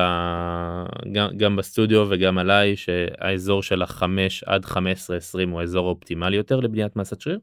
[1.12, 6.60] גם, גם בסטודיו וגם עליי שהאזור של החמש עד 15 20 הוא האזור האופטימלי יותר
[6.60, 7.38] לבניית מסת שריר.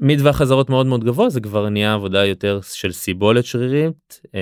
[0.00, 4.40] מטווח חזרות מאוד מאוד גבוה זה כבר נהיה עבודה יותר של סיבולת שרירית אה,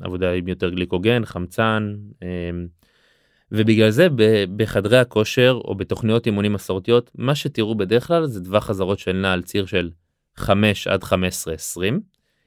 [0.00, 2.50] עבודה עם יותר גליקוגן חמצן אה,
[3.52, 4.08] ובגלל זה
[4.56, 9.32] בחדרי הכושר או בתוכניות אימונים מסורתיות מה שתראו בדרך כלל זה טווח חזרות של נע
[9.32, 9.90] על ציר של
[10.38, 12.00] 5 עד 15 20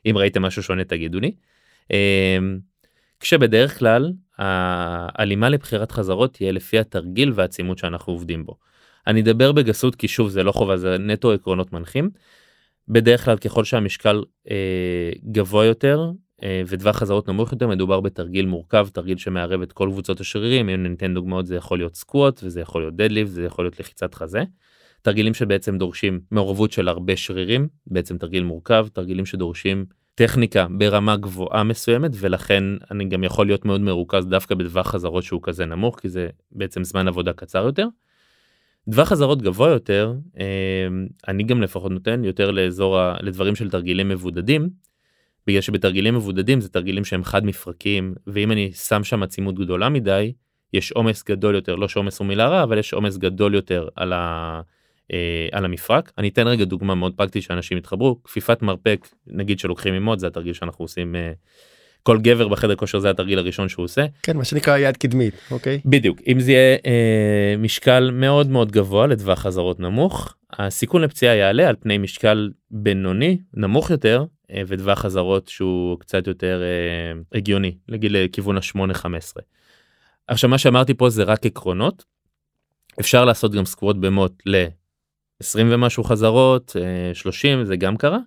[0.06, 1.32] אם ראיתם משהו שונה תגידו לי.
[1.92, 2.60] אמ,
[3.20, 8.58] כשבדרך כלל ההלימה לבחירת חזרות תהיה לפי התרגיל והעצימות שאנחנו עובדים בו.
[9.08, 12.10] אני אדבר בגסות כי שוב זה לא חובה זה נטו עקרונות מנחים.
[12.88, 16.12] בדרך כלל ככל שהמשקל אה, גבוה יותר
[16.44, 20.84] אה, וטווח חזרות נמוך יותר מדובר בתרגיל מורכב תרגיל שמערב את כל קבוצות השרירים אם
[20.84, 24.44] ניתן דוגמאות זה יכול להיות סקווט וזה יכול להיות דדליפט זה יכול להיות לחיצת חזה.
[25.02, 29.86] תרגילים שבעצם דורשים מעורבות של הרבה שרירים, בעצם תרגיל מורכב, תרגילים שדורשים
[30.16, 35.40] טכניקה ברמה גבוהה מסוימת ולכן אני גם יכול להיות מאוד מרוכז דווקא בטווח חזרות שהוא
[35.44, 37.88] כזה נמוך כי זה בעצם זמן עבודה קצר יותר.
[38.92, 43.16] טווח חזרות גבוה יותר אמ, אני גם לפחות נותן יותר לאזור ה...
[43.22, 44.70] לדברים של תרגילים מבודדים.
[45.48, 50.34] בגלל שבתרגילים מבודדים זה תרגילים שהם חד מפרקים ואם אני שם שם עצימות גדולה מדי
[50.74, 54.14] יש עומס גדול יותר לא שעומס הוא מילה רע אבל יש עומס גדול יותר על
[54.14, 54.62] ה...
[55.14, 56.12] אה, על המפרק.
[56.18, 60.54] אני אתן רגע דוגמה מאוד פרקטית שאנשים יתחברו, כפיפת מרפק, נגיד שלוקחים עימות, זה התרגיל
[60.54, 61.32] שאנחנו עושים, אה,
[62.04, 64.06] כל גבר בחדר כושר זה התרגיל הראשון שהוא עושה.
[64.24, 65.82] כן, מה שנקרא יד קדמית, אוקיי?
[65.86, 71.70] בדיוק, אם זה יהיה אה, משקל מאוד מאוד גבוה לטווח חזרות נמוך, הסיכון לפציעה יעלה
[71.70, 78.18] על פני משקל בינוני, נמוך יותר, אה, וטווח חזרות שהוא קצת יותר אה, הגיוני, לגיל
[78.18, 79.42] לכיוון ה-8-15.
[80.28, 82.06] עכשיו מה שאמרתי פה זה רק עקרונות.
[83.00, 84.66] אפשר לעשות גם סקווט במוט ל
[85.42, 86.76] 20 ומשהו חזרות
[87.14, 88.20] 30 אה, זה גם קרה.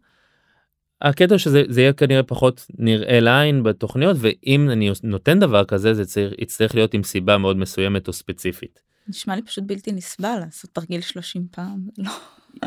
[1.02, 6.04] הקטע שזה זה יהיה כנראה פחות נראה לעין בתוכניות ואם אני נותן דבר כזה זה
[6.04, 8.82] צריך יצטרך להיות עם סיבה מאוד מסוימת או ספציפית.
[9.08, 11.88] נשמע לי פשוט בלתי נסבל לעשות תרגיל 30 פעם.
[11.98, 12.10] לא.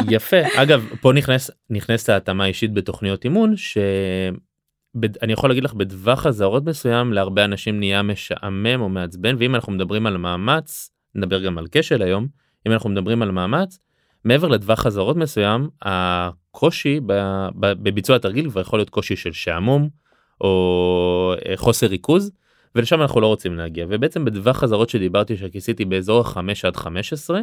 [0.10, 6.66] יפה אגב פה נכנס נכנסת ההתאמה אישית בתוכניות אימון שאני יכול להגיד לך בטווח אזהרות
[6.66, 11.68] מסוים להרבה אנשים נהיה משעמם או מעצבן ואם אנחנו מדברים על מאמץ נדבר גם על
[11.72, 12.28] כשל היום
[12.68, 13.80] אם אנחנו מדברים על מאמץ
[14.24, 17.00] מעבר לטווח חזרות מסוים הקושי
[17.60, 19.90] בביצוע התרגיל כבר יכול להיות קושי של שעמום
[20.42, 22.32] או אה, חוסר ריכוז
[22.76, 23.86] ולשם אנחנו לא רוצים להגיע.
[23.90, 27.42] ובעצם בטווח חזרות שדיברתי שכיסיתי באזור ה-5 עד 15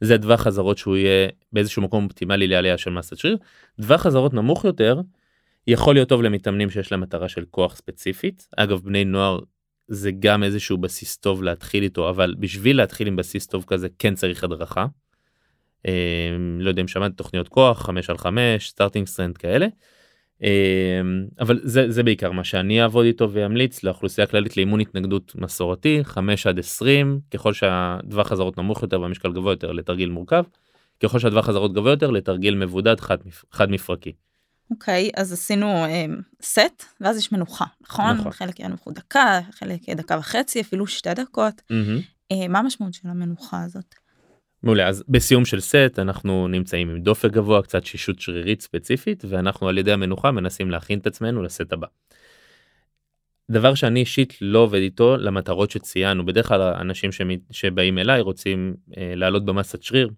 [0.00, 3.36] זה טווח חזרות שהוא יהיה באיזשהו מקום אופטימלי לעלייה של מסת שריר.
[3.80, 5.00] טווח חזרות נמוך יותר
[5.66, 8.48] יכול להיות טוב למתאמנים שיש להם מטרה של כוח ספציפית.
[8.56, 9.38] אגב בני נוער
[9.88, 14.14] זה גם איזשהו בסיס טוב להתחיל איתו אבל בשביל להתחיל עם בסיס טוב כזה כן
[14.14, 14.86] צריך הדרכה
[16.58, 19.66] לא יודע אם שמעת תוכניות כוח 5 על 5 Starting Strength כאלה.
[20.42, 26.00] אמ, אבל זה זה בעיקר מה שאני אעבוד איתו ואמליץ לאוכלוסייה כללית לאימון התנגדות מסורתי
[26.04, 30.44] 5 עד 20 ככל שהטווח חזרות נמוך יותר והמשקל גבוה יותר לתרגיל מורכב
[31.02, 33.16] ככל שהטווח חזרות גבוה יותר לתרגיל מבודד חד,
[33.52, 34.12] חד מפרקי.
[34.70, 38.32] אוקיי okay, אז עשינו um, סט ואז יש מנוחה נכון, נכון.
[38.32, 42.32] חלק יהיה מנוחות דקה חלק דקה וחצי אפילו שתי דקות mm-hmm.
[42.32, 44.01] uh, מה המשמעות של המנוחה הזאת.
[44.62, 49.68] מעולה אז בסיום של סט אנחנו נמצאים עם דופק גבוה קצת שישות שרירית ספציפית ואנחנו
[49.68, 51.86] על ידי המנוחה מנסים להכין את עצמנו לסט הבא.
[53.50, 57.10] דבר שאני אישית לא עובד איתו למטרות שציינו בדרך כלל האנשים
[57.50, 60.10] שבאים אליי רוצים אה, לעלות במסת שריר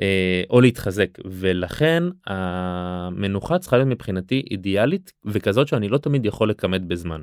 [0.00, 6.82] אה, או להתחזק ולכן המנוחה צריכה להיות מבחינתי אידיאלית וכזאת שאני לא תמיד יכול לכמת
[6.82, 7.22] בזמן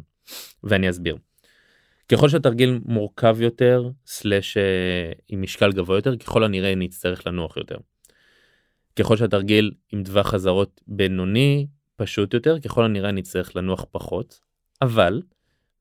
[0.64, 1.18] ואני אסביר.
[2.12, 7.78] ככל שהתרגיל מורכב יותר סלש אה, עם משקל גבוה יותר ככל הנראה נצטרך לנוח יותר.
[8.96, 14.40] ככל שהתרגיל עם טווח חזרות בינוני פשוט יותר ככל הנראה נצטרך לנוח פחות
[14.82, 15.22] אבל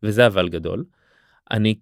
[0.03, 0.85] וזה אבל גדול
[1.51, 1.75] אני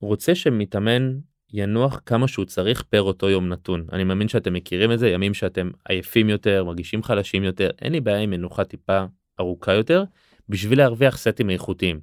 [0.00, 1.18] רוצה שמתאמן
[1.52, 3.86] ינוח כמה שהוא צריך פר אותו יום נתון.
[3.92, 8.00] אני מאמין שאתם מכירים את זה, ימים שאתם עייפים יותר, מרגישים חלשים יותר, אין לי
[8.00, 9.04] בעיה עם מנוחה טיפה
[9.40, 10.04] ארוכה יותר,
[10.48, 12.00] בשביל להרוויח סטים איכותיים.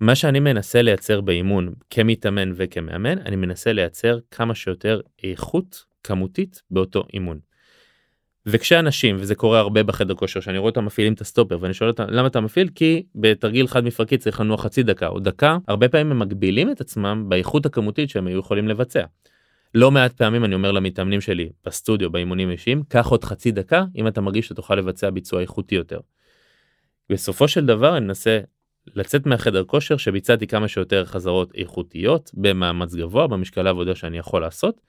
[0.00, 7.04] מה שאני מנסה לייצר באימון כמתאמן וכמאמן, אני מנסה לייצר כמה שיותר איכות כמותית באותו
[7.14, 7.38] אימון.
[8.46, 12.04] וכשאנשים וזה קורה הרבה בחדר כושר שאני רואה אותם מפעילים את הסטופר ואני שואל אותם
[12.08, 16.10] למה אתה מפעיל כי בתרגיל חד מפרקי צריך לנוע חצי דקה או דקה הרבה פעמים
[16.10, 19.04] הם מגבילים את עצמם באיכות הכמותית שהם היו יכולים לבצע.
[19.74, 24.08] לא מעט פעמים אני אומר למתאמנים שלי בסטודיו באימונים אישיים קח עוד חצי דקה אם
[24.08, 26.00] אתה מרגיש שתוכל לבצע ביצוע איכותי יותר.
[27.10, 28.40] בסופו של דבר אני מנסה
[28.94, 34.80] לצאת מהחדר כושר שביצעתי כמה שיותר חזרות איכותיות במאמץ גבוה במשקל העבודה שאני יכול לעשות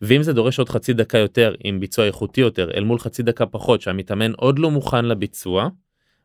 [0.00, 3.46] ואם זה דורש עוד חצי דקה יותר עם ביצוע איכותי יותר אל מול חצי דקה
[3.46, 5.68] פחות שהמתאמן עוד לא מוכן לביצוע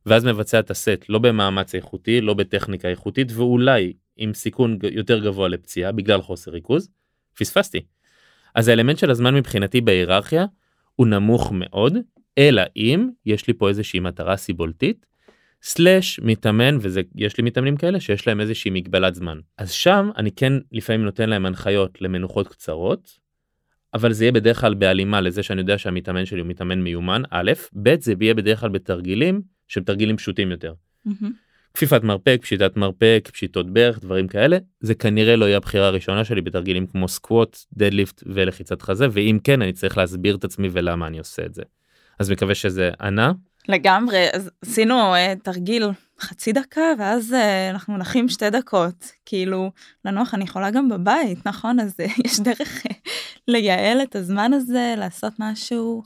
[0.06, 5.48] ואז מבצע את הסט לא במאמץ איכותי לא בטכניקה איכותית ואולי עם סיכון יותר גבוה
[5.48, 6.90] לפציעה בגלל חוסר ריכוז
[7.38, 7.82] פספסתי.
[8.56, 10.46] אז האלמנט של הזמן מבחינתי בהיררכיה
[10.96, 11.98] הוא נמוך מאוד
[12.38, 15.06] אלא אם יש לי פה איזושהי מטרה סיבולתית
[15.62, 20.32] סלאש מתאמן וזה יש לי מתאמנים כאלה שיש להם איזושהי מגבלת זמן אז שם אני
[20.32, 23.20] כן לפעמים נותן להם הנחיות למנוחות קצרות
[23.94, 27.52] אבל זה יהיה בדרך כלל בהלימה לזה שאני יודע שהמתאמן שלי הוא מתאמן מיומן א',
[27.84, 30.74] ב' זה יהיה בדרך כלל בתרגילים שהם תרגילים פשוטים יותר.
[31.08, 31.26] Mm-hmm.
[31.74, 36.42] כפיפת מרפק, פשיטת מרפק, פשיטות ברך, דברים כאלה, זה כנראה לא יהיה הבחירה הראשונה שלי
[36.42, 41.20] בתרגילים כמו סקווט, דדליפט ולחיצת חזה, ואם כן אני צריך להסביר את עצמי ולמה אני
[41.20, 41.64] עושה את זה.
[42.20, 43.32] אז מקווה שזה ענה.
[43.70, 49.72] לגמרי, אז עשינו uh, תרגיל חצי דקה ואז uh, אנחנו נחים שתי דקות כאילו
[50.06, 52.84] לנוח אני יכולה גם בבית נכון אז uh, יש דרך
[53.48, 56.04] לייעל את הזמן הזה לעשות משהו.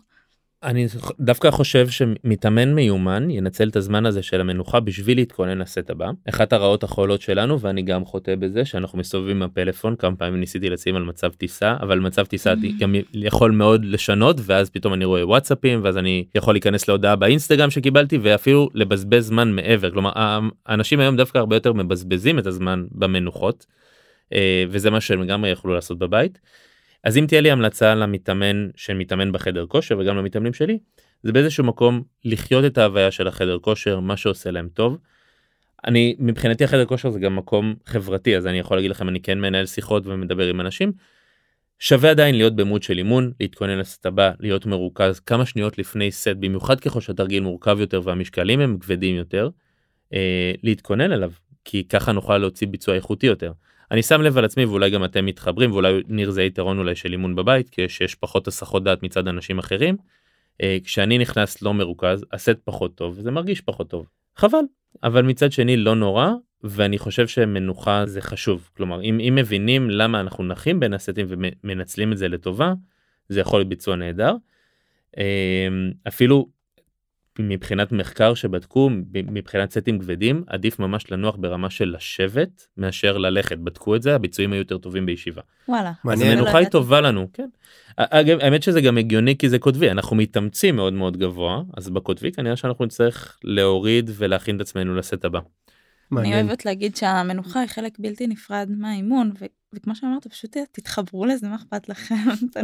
[0.64, 0.88] אני
[1.20, 6.12] דווקא חושב שמתאמן מיומן ינצל את הזמן הזה של המנוחה בשביל להתכונן לסט הבא.
[6.30, 10.70] אחת הרעות החולות שלנו ואני גם חוטא בזה שאנחנו מסתובבים עם הפלאפון כמה פעמים ניסיתי
[10.70, 12.54] לשים על מצב טיסה אבל מצב טיסה.
[12.80, 17.70] גם יכול מאוד לשנות ואז פתאום אני רואה וואטסאפים ואז אני יכול להיכנס להודעה באינסטגרם
[17.70, 20.12] שקיבלתי ואפילו לבזבז זמן מעבר כלומר
[20.66, 23.66] האנשים היום דווקא הרבה יותר מבזבזים את הזמן במנוחות
[24.34, 26.40] אה, וזה מה שהם לגמרי יכלו לעשות בבית.
[27.04, 30.80] אז אם תהיה לי המלצה למתאמן שמתאמן בחדר כושר וגם למתאמנים שלי
[31.24, 34.98] זה באיזשהו מקום לחיות את ההוויה של החדר כושר מה שעושה להם טוב.
[35.86, 39.40] אני מבחינתי החדר כושר זה גם מקום חברתי אז אני יכול להגיד לכם אני כן
[39.40, 40.92] מנהל שיחות ומדבר עם אנשים.
[41.80, 46.36] שווה עדיין להיות במוד של אימון להתכונן לסט הבא להיות מרוכז כמה שניות לפני סט
[46.40, 49.50] במיוחד ככל שהתרגיל מורכב יותר והמשקלים הם כבדים יותר
[50.14, 51.32] אה, להתכונן אליו
[51.66, 53.52] כי ככה נוכל להוציא ביצוע איכותי יותר.
[53.92, 57.12] אני שם לב על עצמי ואולי גם אתם מתחברים ואולי ניר זה יתרון אולי של
[57.12, 59.98] אימון בבית כי יש פחות הסחות דעת מצד אנשים אחרים.
[60.62, 64.64] אה, כשאני נכנס לא מרוכז הסט פחות טוב זה מרגיש פחות טוב חבל
[65.04, 66.30] אבל מצד שני לא נורא
[66.64, 72.12] ואני חושב שמנוחה זה חשוב כלומר אם, אם מבינים למה אנחנו נחים בין הסטים ומנצלים
[72.12, 72.74] את זה לטובה
[73.30, 74.36] זה יכול להיות ביצוע נהדר.
[75.18, 75.68] אה,
[76.08, 76.48] אפילו
[77.40, 83.96] מבחינת מחקר שבדקו מבחינת סטים כבדים עדיף ממש לנוח ברמה של לשבת מאשר ללכת בדקו
[83.96, 85.42] את זה הביצועים היו יותר טובים בישיבה.
[85.68, 85.92] וואלה.
[86.10, 87.50] אז המנוחה היא טובה לנו כן.
[87.98, 92.32] אגב האמת שזה גם הגיוני כי זה קוטבי אנחנו מתאמצים מאוד מאוד גבוה אז בקוטבי
[92.32, 95.40] כנראה שאנחנו נצטרך להוריד ולהכין את עצמנו לסט הבא.
[96.18, 99.32] אני אוהבת להגיד שהמנוחה היא חלק בלתי נפרד מהאימון
[99.74, 102.16] וכמו שאמרת פשוט תתחברו לזה מה אכפת לכם?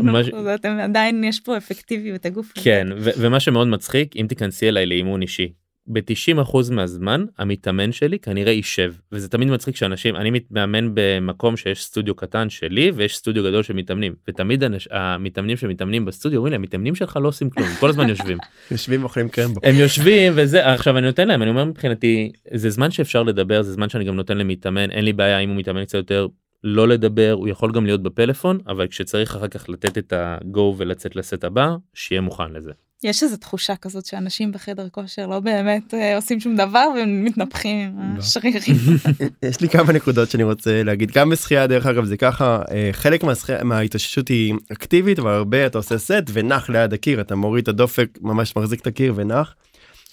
[0.55, 5.53] אתם עדיין יש פה אפקטיביות הגוף כן ומה שמאוד מצחיק אם תיכנסי אליי לאימון אישי
[5.89, 12.15] ב-90% מהזמן המתאמן שלי כנראה יישב וזה תמיד מצחיק שאנשים אני מתאמן במקום שיש סטודיו
[12.15, 14.87] קטן שלי ויש סטודיו גדול של מתאמנים ותמיד הנש...
[14.91, 18.37] המתאמנים שמתאמנים בסטודיו אומרים המתאמנים שלך לא עושים כלום כל הזמן יושבים
[18.71, 22.91] יושבים אוכלים קרמבו הם יושבים וזה עכשיו אני נותן להם אני אומר מבחינתי זה זמן
[22.91, 25.95] שאפשר לדבר זה זמן שאני גם נותן למתאמן אין לי בעיה אם הוא מתאמן קצת
[25.97, 26.27] יותר
[26.63, 31.15] לא לדבר הוא יכול גם להיות בפלאפון אבל כשצריך אחר כך לתת את ה-go ולצאת
[31.15, 32.71] לסט הבא שיהיה מוכן לזה.
[33.03, 38.15] יש איזו תחושה כזאת שאנשים בחדר כושר לא באמת אה, עושים שום דבר ומתנפחים עם
[38.15, 38.19] לא.
[38.19, 38.75] השרירים.
[39.49, 43.23] יש לי כמה נקודות שאני רוצה להגיד גם בשחייה דרך אגב זה ככה אה, חלק
[43.63, 48.07] מההתאוששות היא אקטיבית אבל הרבה אתה עושה סט ונח ליד הקיר אתה מוריד את הדופק
[48.21, 49.55] ממש מחזיק את הקיר ונח.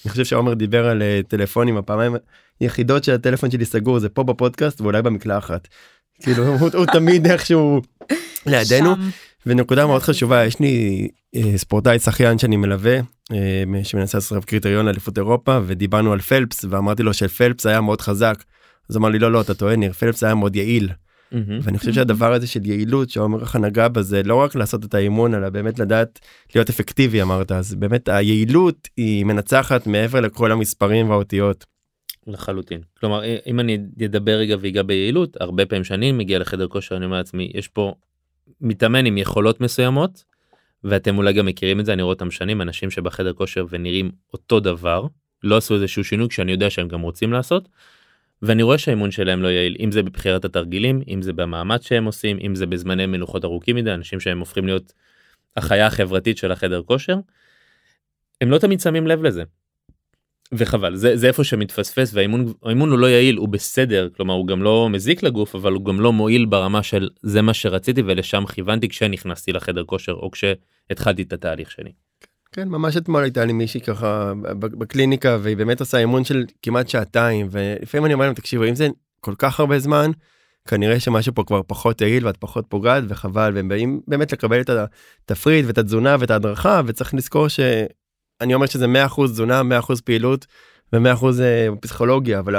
[0.05, 2.17] אני חושב שעומר דיבר על אה, טלפונים הפעמיים
[2.61, 5.69] היחידות שהטלפון שלי סגור זה פה בפודקאסט ואולי במקלחת.
[6.23, 7.83] כאילו הוא, הוא תמיד איכשהו
[8.47, 8.95] לידינו.
[9.47, 12.97] ונקודה מאוד חשובה יש לי אה, ספורטאי שחיין שאני מלווה
[13.33, 18.45] אה, שמנסה לעשות קריטריון לאליפות אירופה ודיברנו על פלפס ואמרתי לו שפלפס היה מאוד חזק.
[18.91, 20.89] אז אמר לי לא לא אתה טועה ניר פלפס היה מאוד יעיל.
[21.63, 25.35] ואני חושב שהדבר הזה של יעילות שעומר ככה נגע בזה לא רק לעשות את האימון
[25.35, 26.21] אלא באמת לדעת
[26.55, 31.65] להיות אפקטיבי אמרת אז באמת היעילות היא מנצחת מעבר לכל המספרים והאותיות.
[32.27, 32.81] לחלוטין.
[33.01, 37.17] כלומר אם אני אדבר רגע ואגע ביעילות הרבה פעמים שאני מגיע לחדר כושר אני אומר
[37.17, 37.95] לעצמי יש פה
[38.61, 40.25] מתאמן עם יכולות מסוימות
[40.85, 44.61] ואתם אולי גם מכירים את זה אני רואה אותם שנים אנשים שבחדר כושר ונראים אותו
[44.61, 45.07] דבר
[45.43, 47.69] לא עשו איזשהו שינוי כשאני יודע שהם גם רוצים לעשות.
[48.43, 52.39] ואני רואה שהאימון שלהם לא יעיל אם זה בבחירת התרגילים אם זה במאמץ שהם עושים
[52.47, 54.93] אם זה בזמני מנוחות ארוכים מדי אנשים שהם הופכים להיות
[55.57, 57.17] החיה החברתית של החדר כושר.
[58.41, 59.43] הם לא תמיד שמים לב לזה.
[60.53, 64.63] וחבל זה זה איפה שמתפספס והאימון האימון הוא לא יעיל הוא בסדר כלומר הוא גם
[64.63, 68.89] לא מזיק לגוף אבל הוא גם לא מועיל ברמה של זה מה שרציתי ולשם כיוונתי
[68.89, 71.93] כשנכנסתי לחדר כושר או כשהתחלתי את התהליך שלי.
[72.53, 77.49] כן ממש אתמול הייתה לי מישהי ככה בקליניקה והיא באמת עושה אימון של כמעט שעתיים
[77.51, 78.89] ולפעמים אני אומר להם תקשיבו אם זה
[79.21, 80.11] כל כך הרבה זמן
[80.69, 84.71] כנראה שמשהו פה כבר פחות יעיל ואת פחות פוגעת וחבל והם באים באמת לקבל את
[85.25, 87.47] התפריט ואת התזונה ואת ההדרכה וצריך לזכור
[88.43, 90.47] שאני אומר שזה 100% תזונה 100% פעילות
[90.95, 90.99] ו100%
[91.41, 92.55] אה, פסיכולוגיה אבל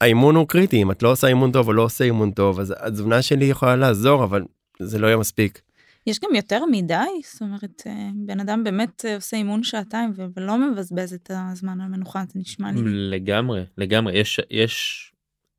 [0.00, 2.74] האימון הוא קריטי אם את לא עושה אימון טוב או לא עושה אימון טוב אז
[2.78, 4.42] התזונה שלי יכולה לעזור אבל
[4.82, 5.60] זה לא יהיה מספיק.
[6.06, 6.94] יש גם יותר מדי,
[7.32, 11.88] זאת אומרת, אה, בן אדם באמת אה, עושה אימון שעתיים ולא מבזבז את הזמן על
[11.88, 12.80] מנוחה, זה נשמע לי.
[12.84, 15.06] לגמרי לגמרי יש יש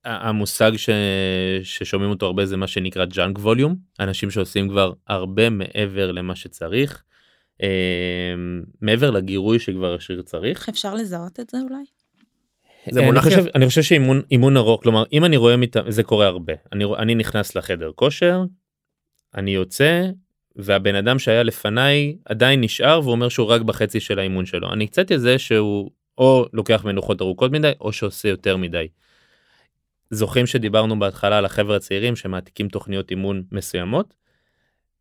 [0.05, 0.89] המושג ש...
[1.63, 7.03] ששומעים אותו הרבה זה מה שנקרא ג'אנק ווליום אנשים שעושים כבר הרבה מעבר למה שצריך.
[7.61, 7.67] אה,
[8.81, 10.69] מעבר לגירוי שכבר השריר צריך.
[10.69, 11.83] אפשר לזהות את זה אולי?
[12.89, 15.75] זה אני מונח חושב, אני חושב שאימון אימון ארוך כלומר אם אני רואה מת...
[15.87, 18.43] זה קורה הרבה אני, אני נכנס לחדר כושר
[19.35, 20.03] אני יוצא
[20.55, 24.87] והבן אדם שהיה לפניי עדיין נשאר והוא אומר שהוא רק בחצי של האימון שלו אני
[24.87, 28.87] קצת איזה שהוא או לוקח מנוחות ארוכות מדי או שעושה יותר מדי.
[30.09, 34.13] זוכרים שדיברנו בהתחלה על החבר'ה הצעירים שמעתיקים תוכניות אימון מסוימות.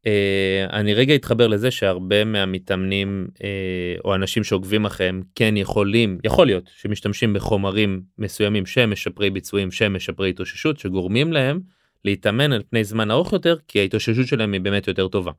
[0.07, 6.47] אה, אני רגע אתחבר לזה שהרבה מהמתאמנים אה, או אנשים שעוקבים אחריהם כן יכולים יכול
[6.47, 11.61] להיות שמשתמשים בחומרים מסוימים שהם משפרי ביצועים שהם משפרי התאוששות שגורמים להם
[12.05, 15.33] להתאמן על פני זמן ארוך יותר כי ההתאוששות שלהם היא באמת יותר טובה.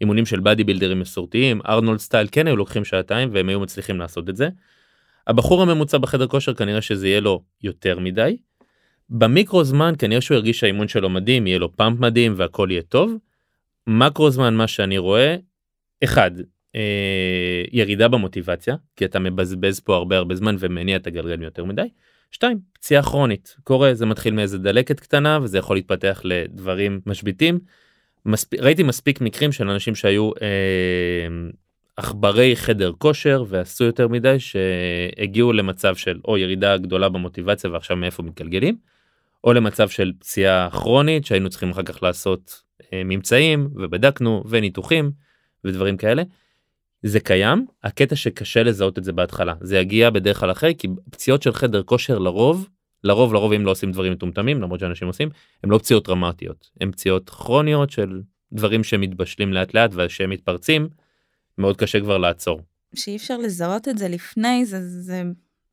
[0.00, 4.28] אימונים של בדי בילדרים מסורתיים ארנולד סטייל כן היו לוקחים שעתיים והם היו מצליחים לעשות
[4.28, 4.48] את זה.
[5.26, 8.36] הבחור הממוצע בחדר כושר כנראה שזה יהיה לו יותר מדי.
[9.10, 13.14] במיקרו זמן כנראה שהוא ירגיש שהאימון שלו מדהים יהיה לו פאמפ מדהים והכל יהיה טוב.
[13.86, 15.36] מקרו זמן מה שאני רואה
[16.04, 16.30] אחד
[16.74, 21.88] אה, ירידה במוטיבציה כי אתה מבזבז פה הרבה הרבה זמן ומניע את הגלגל יותר מדי.
[22.30, 27.58] שתיים פציעה כרונית קורה זה מתחיל מאיזה דלקת קטנה וזה יכול להתפתח לדברים משביתים.
[28.26, 31.26] מספיק, ראיתי מספיק מקרים של אנשים שהיו אה,
[31.96, 38.22] עכברי חדר כושר ועשו יותר מדי שהגיעו למצב של או ירידה גדולה במוטיבציה ועכשיו מאיפה
[38.22, 38.76] מתגלגלים
[39.44, 42.63] או למצב של פציעה כרונית שהיינו צריכים אחר כך לעשות אה,
[42.94, 45.12] ממצאים ובדקנו וניתוחים
[45.64, 46.22] ודברים כאלה.
[47.02, 51.42] זה קיים הקטע שקשה לזהות את זה בהתחלה זה יגיע בדרך כלל אחרי כי פציעות
[51.42, 52.68] של חדר כושר לרוב
[53.04, 55.28] לרוב לרוב אם לא עושים דברים מטומטמים למרות שאנשים עושים
[55.64, 58.20] הם לא פציעות דרמטיות הם פציעות כרוניות של
[58.52, 60.88] דברים שמתבשלים לאט לאט ושהם מתפרצים
[61.58, 62.60] מאוד קשה כבר לעצור.
[62.94, 65.22] שאי אפשר לזהות את זה לפני, זה, זה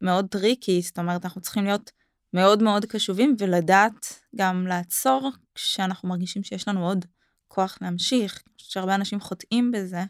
[0.01, 1.91] מאוד טריקי, זאת אומרת, אנחנו צריכים להיות
[2.33, 7.05] מאוד מאוד קשובים ולדעת גם לעצור כשאנחנו מרגישים שיש לנו עוד
[7.47, 10.03] כוח להמשיך, אני חושבת שהרבה אנשים חוטאים בזה,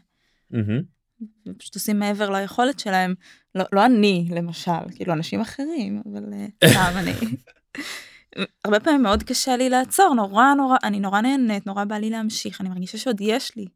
[0.50, 0.82] mm-hmm.
[1.48, 3.14] ופשוט עושים מעבר ליכולת שלהם,
[3.54, 7.12] לא, לא אני למשל, כאילו אנשים אחרים, אבל אה, סתם אני.
[8.64, 12.60] הרבה פעמים מאוד קשה לי לעצור, נורא נורא, אני נורא נהנית, נורא בא לי להמשיך,
[12.60, 13.66] אני מרגישה שעוד יש לי.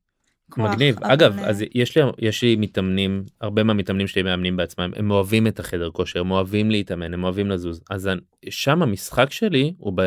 [0.50, 5.10] כוח, מגניב אגב אז יש לי יש לי מתאמנים הרבה מהמתאמנים שלי מאמנים בעצמם הם
[5.10, 8.10] אוהבים את החדר כושר הם אוהבים להתאמן הם אוהבים לזוז אז
[8.50, 10.00] שם המשחק שלי הוא ב,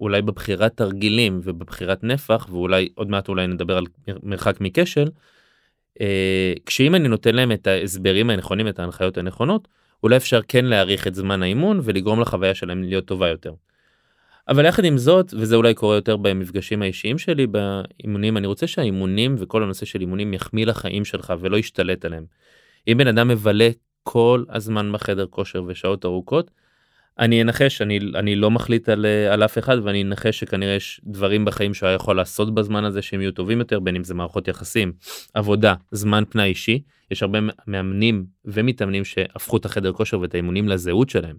[0.00, 5.08] אולי בבחירת תרגילים ובבחירת נפח ואולי עוד מעט אולי נדבר על מר- מרחק מכשל.
[6.00, 9.68] אה, כשאם אני נותן להם את ההסברים הנכונים את ההנחיות הנכונות
[10.02, 13.52] אולי אפשר כן להאריך את זמן האימון ולגרום לחוויה שלהם להיות טובה יותר.
[14.48, 19.36] אבל יחד עם זאת וזה אולי קורה יותר במפגשים האישיים שלי באימונים אני רוצה שהאימונים
[19.38, 22.24] וכל הנושא של אימונים יחמיא לחיים שלך ולא ישתלט עליהם.
[22.88, 23.68] אם בן אדם מבלה
[24.02, 26.50] כל הזמן בחדר כושר ושעות ארוכות
[27.18, 31.44] אני אנחש אני אני לא מחליט על, על אף אחד ואני אנחש שכנראה יש דברים
[31.44, 34.92] בחיים שהוא יכול לעשות בזמן הזה שהם יהיו טובים יותר בין אם זה מערכות יחסים
[35.34, 41.10] עבודה זמן פנאי אישי יש הרבה מאמנים ומתאמנים שהפכו את החדר כושר ואת האימונים לזהות
[41.10, 41.36] שלהם.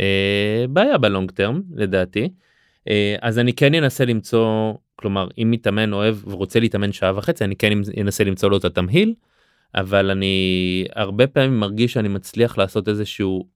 [0.00, 2.28] אה, בעיה בלונג טרם לדעתי.
[2.88, 7.56] אה, אז אני כן אנסה למצוא כלומר אם מתאמן אוהב ורוצה להתאמן שעה וחצי אני
[7.56, 9.14] כן אנסה למצוא לו את התמהיל.
[9.74, 13.46] אבל אני הרבה פעמים מרגיש שאני מצליח לעשות איזשהו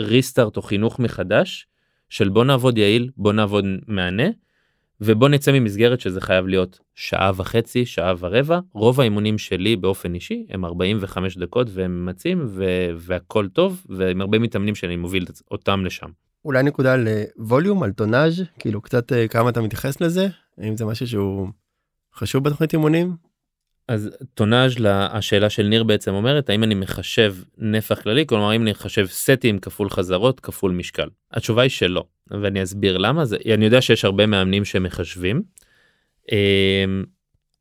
[0.00, 1.66] ריסטארט או חינוך מחדש
[2.08, 4.28] של בוא נעבוד יעיל בוא נעבוד מהנה
[5.00, 8.60] ובוא נצא ממסגרת שזה חייב להיות שעה וחצי שעה ורבע.
[8.72, 12.48] רוב האימונים שלי באופן אישי הם 45 דקות והם ממצים
[12.96, 16.08] והכל טוב ועם הרבה מתאמנים שאני מוביל אותם לשם.
[16.44, 20.28] אולי נקודה לווליום על טונאז' כאילו קצת אה, כמה אתה מתייחס לזה?
[20.58, 21.48] האם זה משהו שהוא
[22.14, 23.16] חשוב בתוכנית אימונים
[23.88, 28.26] אז טונאז' לשאלה של ניר בעצם אומרת האם אני מחשב נפח כללי?
[28.26, 31.08] כלומר אם אני מחשב סטים כפול חזרות כפול משקל?
[31.32, 33.24] התשובה היא שלא ואני אסביר למה.
[33.24, 35.42] זה אני יודע שיש הרבה מאמנים שמחשבים.
[36.32, 37.04] אמ,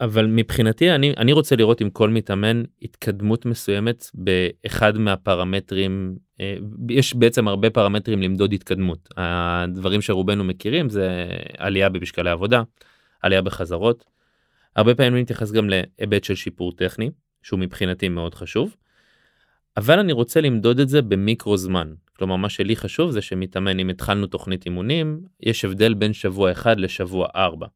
[0.01, 6.55] אבל מבחינתי אני אני רוצה לראות עם כל מתאמן התקדמות מסוימת באחד מהפרמטרים אה,
[6.89, 9.09] יש בעצם הרבה פרמטרים למדוד התקדמות.
[9.17, 11.25] הדברים שרובנו מכירים זה
[11.57, 12.63] עלייה במשקלי עבודה
[13.21, 14.05] עלייה בחזרות
[14.75, 17.09] הרבה פעמים אני מתייחס גם להיבט של שיפור טכני,
[17.41, 18.75] שהוא מבחינתי מאוד חשוב.
[19.77, 21.93] אבל אני רוצה למדוד את זה במיקרו זמן.
[22.17, 26.79] כלומר, מה שלי חשוב זה שמתאמן, אם התחלנו תוכנית אימונים, יש הבדל בין שבוע אחד
[26.79, 27.67] לשבוע ארבע.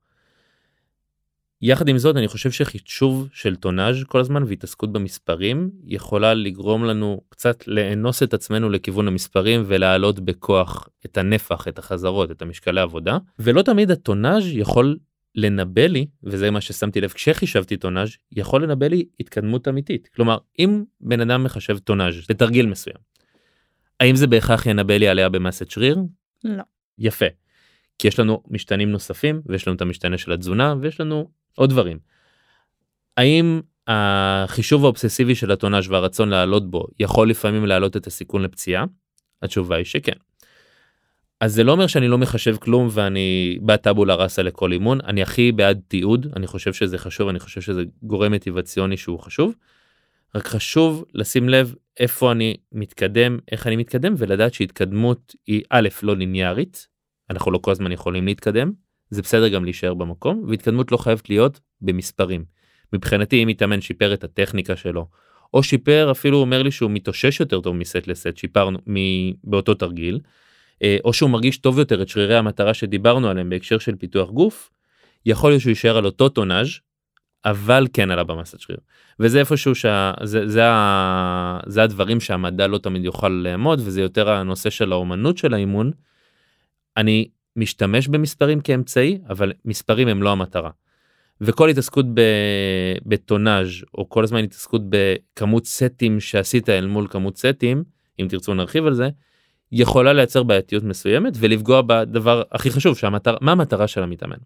[1.61, 7.21] יחד עם זאת, אני חושב שחישוב של טונאז' כל הזמן והתעסקות במספרים יכולה לגרום לנו
[7.29, 13.17] קצת לאנוס את עצמנו לכיוון המספרים ולהעלות בכוח את הנפח, את החזרות, את המשקלי עבודה,
[13.39, 14.97] ולא תמיד הטונאז' יכול
[15.37, 20.83] לנבא לי וזה מה ששמתי לב כשחישבתי טונאז' יכול לנבא לי התקדמות אמיתית כלומר אם
[21.01, 22.97] בן אדם מחשב טונאז' לתרגיל מסוים.
[23.99, 25.97] האם זה בהכרח ינבא לי עליה במסת שריר?
[26.43, 26.63] לא.
[26.97, 27.25] יפה.
[27.99, 31.99] כי יש לנו משתנים נוספים ויש לנו את המשתנה של התזונה ויש לנו עוד דברים.
[33.17, 38.85] האם החישוב האובססיבי של הטונאז' והרצון לעלות בו יכול לפעמים להעלות את הסיכון לפציעה?
[39.41, 40.26] התשובה היא שכן.
[41.39, 45.51] אז זה לא אומר שאני לא מחשב כלום ואני בטאבולה ראסה לכל אימון אני הכי
[45.51, 49.55] בעד תיעוד אני חושב שזה חשוב אני חושב שזה גורם מטיבציוני שהוא חשוב.
[50.35, 56.15] רק חשוב לשים לב איפה אני מתקדם איך אני מתקדם ולדעת שהתקדמות היא א' לא
[56.15, 56.87] ליניארית
[57.29, 58.71] אנחנו לא כל הזמן יכולים להתקדם
[59.09, 62.45] זה בסדר גם להישאר במקום והתקדמות לא חייבת להיות במספרים.
[62.93, 65.07] מבחינתי אם מתאמן שיפר את הטכניקה שלו
[65.53, 68.79] או שיפר אפילו אומר לי שהוא מתאושש יותר טוב מסט לסט שיפרנו
[69.43, 70.19] באותו תרגיל.
[70.83, 74.71] אה, או שהוא מרגיש טוב יותר את שרירי המטרה שדיברנו עליהם בהקשר של פיתוח גוף,
[75.25, 76.67] יכול להיות שהוא יישאר על אותו טונאז'
[77.45, 78.77] אבל כן עלה במסת שריר.
[79.19, 84.69] וזה איפשהו שזה זה, ה, זה הדברים שהמדע לא תמיד יוכל לאמוד וזה יותר הנושא
[84.69, 85.91] של האומנות של האימון.
[86.97, 90.69] אני משתמש במספרים כאמצעי אבל מספרים הם לא המטרה.
[91.41, 92.05] וכל התעסקות
[93.05, 97.83] בטונאז' או כל הזמן התעסקות בכמות סטים שעשית אל מול כמות סטים
[98.19, 99.09] אם תרצו נרחיב על זה
[99.71, 104.37] יכולה לייצר בעייתיות מסוימת ולפגוע בדבר הכי חשוב שהמטרה מה המטרה של המתאמן.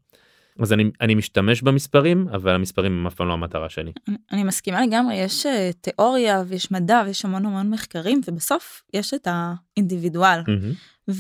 [0.60, 3.92] אז אני אני משתמש במספרים אבל המספרים הם אף פעם לא המטרה שלי.
[4.08, 5.50] אני, אני מסכימה לגמרי יש uh,
[5.82, 11.12] תיאוריה ויש מדע ויש המון המון מחקרים ובסוף יש את האינדיבידואל mm-hmm.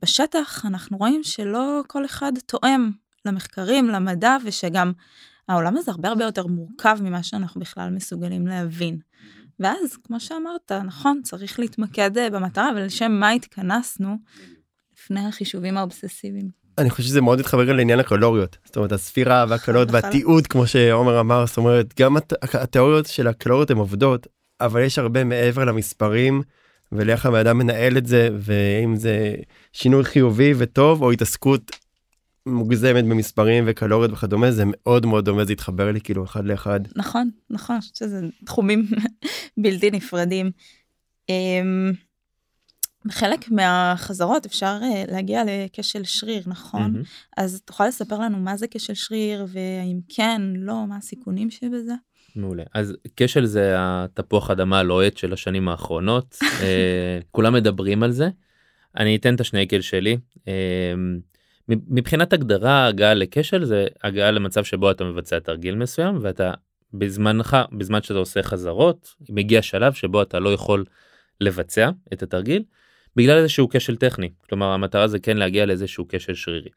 [0.00, 2.90] ובשטח אנחנו רואים שלא כל אחד תואם
[3.24, 4.92] למחקרים למדע ושגם
[5.48, 8.98] העולם הזה הרבה הרבה יותר מורכב ממה שאנחנו בכלל מסוגלים להבין.
[9.60, 14.16] ואז כמו שאמרת נכון צריך להתמקד אה, במטרה ולשם מה התכנסנו
[14.98, 16.64] לפני החישובים האובססיביים.
[16.78, 21.46] אני חושב שזה מאוד מתחבר לעניין הקלוריות זאת אומרת הספירה והקלוריות והתיעוד כמו שעומר אמר
[21.46, 22.16] זאת אומרת גם
[22.52, 24.26] התיאוריות של הקלוריות הן עובדות
[24.60, 26.42] אבל יש הרבה מעבר למספרים
[26.92, 29.34] ולאיך הבן אדם מנהל את זה ואם זה
[29.72, 31.70] שינוי חיובי וטוב או התעסקות
[32.46, 36.80] מוגזמת במספרים וקלוריות וכדומה זה מאוד מאוד דומה זה התחבר לי כאילו אחד לאחד.
[36.96, 38.86] נכון נכון שזה תחומים
[39.62, 40.50] בלתי נפרדים.
[41.28, 41.92] אמ,
[43.04, 47.32] בחלק מהחזרות אפשר אה, להגיע לכשל שריר נכון mm-hmm.
[47.36, 51.92] אז תוכל לספר לנו מה זה כשל שריר והאם כן לא מה הסיכונים שבזה.
[52.36, 58.28] מעולה אז כשל זה התפוח אדמה הלוהט של השנים האחרונות אה, כולם מדברים על זה.
[58.96, 60.16] אני אתן את השנייקל שלי.
[61.68, 66.52] מבחינת הגדרה הגעה לכשל זה הגעה למצב שבו אתה מבצע תרגיל מסוים ואתה
[66.94, 70.84] בזמנך בזמן שאתה עושה חזרות מגיע שלב שבו אתה לא יכול
[71.40, 72.62] לבצע את התרגיל
[73.16, 76.70] בגלל איזשהו כשל טכני כלומר המטרה זה כן להגיע לאיזשהו כשל שרירי.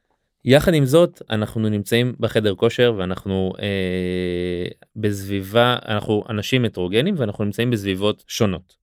[0.45, 4.65] יחד עם זאת אנחנו נמצאים בחדר כושר ואנחנו אה,
[4.95, 8.76] בסביבה אנחנו אנשים הטרוגנים ואנחנו נמצאים בסביבות שונות.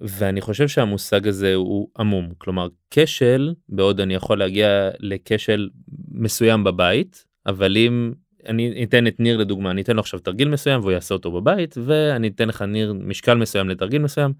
[0.00, 5.68] ואני חושב שהמושג הזה הוא עמום כלומר כשל בעוד אני יכול להגיע לכשל
[6.12, 8.12] מסוים בבית אבל אם
[8.46, 11.74] אני אתן את ניר לדוגמה אני אתן לו עכשיו תרגיל מסוים והוא יעשה אותו בבית
[11.84, 14.32] ואני אתן לך ניר משקל מסוים לתרגיל מסוים.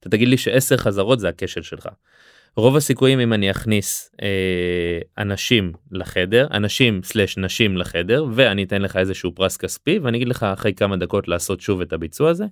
[0.00, 1.88] אתה תגיד לי שעשר חזרות זה הכשל שלך.
[2.56, 8.96] רוב הסיכויים אם אני אכניס אה, אנשים לחדר, אנשים סלש נשים לחדר, ואני אתן לך
[8.96, 12.44] איזשהו פרס כספי, ואני אגיד לך אחרי כמה דקות לעשות שוב את הביצוע הזה,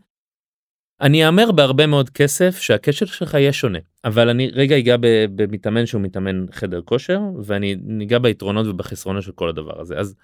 [1.02, 4.96] אני אאמר בהרבה מאוד כסף שהקשר שלך יהיה שונה, אבל אני רגע אגע
[5.34, 9.98] במתאמן שהוא מתאמן חדר כושר, ואני ניגע ביתרונות ובחסרונות של כל הדבר הזה.
[9.98, 10.14] אז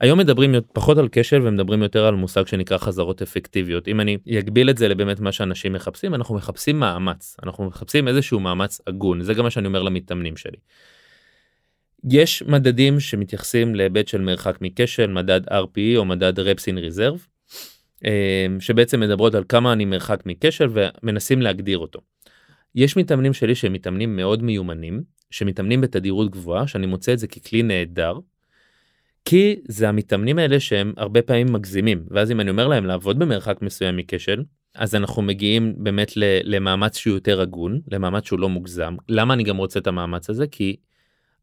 [0.00, 3.88] היום מדברים פחות על כשל ומדברים יותר על מושג שנקרא חזרות אפקטיביות.
[3.88, 8.40] אם אני אגביל את זה לבאמת מה שאנשים מחפשים, אנחנו מחפשים מאמץ, אנחנו מחפשים איזשהו
[8.40, 10.56] מאמץ הגון, זה גם מה שאני אומר למתאמנים שלי.
[12.10, 17.37] יש מדדים שמתייחסים להיבט של מרחק מכשל, מדד RPE או מדד reps in reserve,
[18.60, 22.00] שבעצם מדברות על כמה אני מרחק מכשל ומנסים להגדיר אותו.
[22.74, 27.62] יש מתאמנים שלי שהם מתאמנים מאוד מיומנים, שמתאמנים בתדירות גבוהה, שאני מוצא את זה ככלי
[27.62, 28.18] נהדר,
[29.24, 33.62] כי זה המתאמנים האלה שהם הרבה פעמים מגזימים ואז אם אני אומר להם לעבוד במרחק
[33.62, 34.42] מסוים מכשל
[34.74, 39.56] אז אנחנו מגיעים באמת למאמץ שהוא יותר הגון למאמץ שהוא לא מוגזם למה אני גם
[39.56, 40.76] רוצה את המאמץ הזה כי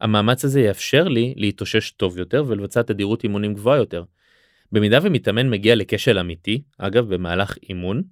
[0.01, 4.03] המאמץ הזה יאפשר לי להתאושש טוב יותר ולבצע תדירות אימונים גבוהה יותר.
[4.71, 8.03] במידה ומתאמן מגיע לכשל אמיתי אגב במהלך אימון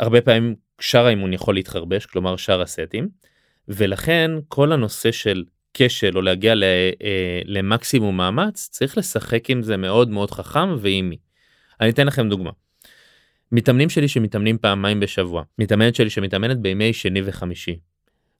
[0.00, 3.08] הרבה פעמים שאר האימון יכול להתחרבש כלומר שאר הסטים
[3.68, 10.10] ולכן כל הנושא של כשל או להגיע אה, למקסימום מאמץ צריך לשחק עם זה מאוד
[10.10, 11.16] מאוד חכם ועם מי.
[11.80, 12.50] אני אתן לכם דוגמה.
[13.52, 17.78] מתאמנים שלי שמתאמנים פעמיים בשבוע מתאמנת שלי שמתאמנת בימי שני וחמישי.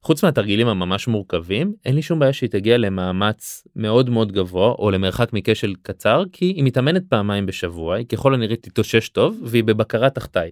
[0.07, 4.91] חוץ מהתרגילים הממש מורכבים אין לי שום בעיה שהיא תגיע למאמץ מאוד מאוד גבוה או
[4.91, 10.11] למרחק מכשל קצר כי היא מתאמנת פעמיים בשבוע היא ככל הנראה תתאושש טוב והיא בבקרה
[10.11, 10.51] תחתיי.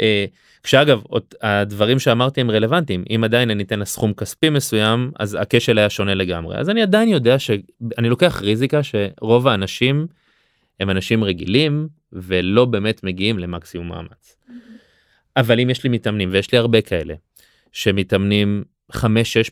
[0.00, 0.24] אה,
[0.62, 1.02] כשאגב
[1.42, 5.90] הדברים שאמרתי הם רלוונטיים אם עדיין אני אתן לה סכום כספי מסוים אז הכשל היה
[5.90, 10.06] שונה לגמרי אז אני עדיין יודע שאני לוקח ריזיקה שרוב האנשים
[10.80, 14.36] הם אנשים רגילים ולא באמת מגיעים למקסימום מאמץ.
[15.36, 17.14] אבל אם יש לי מתאמנים ויש לי הרבה כאלה
[17.72, 18.96] שמתאמנים 5-6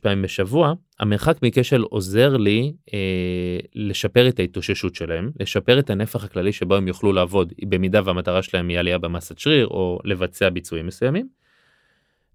[0.03, 6.53] פעמים בשבוע, המרחק מכשל עוזר לי אה, לשפר את ההתאוששות שלהם, לשפר את הנפח הכללי
[6.53, 11.29] שבו הם יוכלו לעבוד, במידה והמטרה שלהם היא עלייה במסת שריר או לבצע ביצועים מסוימים.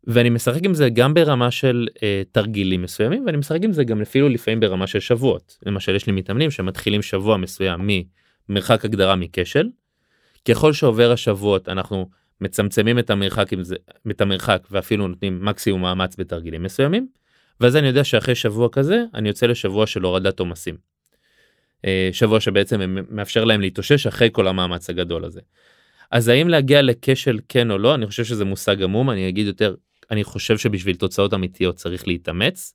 [0.03, 4.01] ואני משחק עם זה גם ברמה של אה, תרגילים מסוימים ואני משחק עם זה גם
[4.01, 5.57] אפילו לפעמים ברמה של שבועות.
[5.65, 7.89] למשל יש לי מתאמנים שמתחילים שבוע מסוים
[8.49, 9.69] ממרחק הגדרה מכשל.
[10.47, 12.09] ככל שעובר השבועות אנחנו
[12.41, 13.75] מצמצמים את המרחק עם זה
[14.11, 17.07] את המרחק ואפילו נותנים מקסימום מאמץ בתרגילים מסוימים.
[17.59, 20.77] ואז אני יודע שאחרי שבוע כזה אני יוצא לשבוע של הורדת עומסים.
[21.85, 25.41] אה, שבוע שבעצם מאפשר להם להתאושש אחרי כל המאמץ הגדול הזה.
[26.11, 29.75] אז האם להגיע לכשל כן או לא אני חושב שזה מושג עמום אני אגיד יותר
[30.11, 32.73] אני חושב שבשביל תוצאות אמיתיות צריך להתאמץ.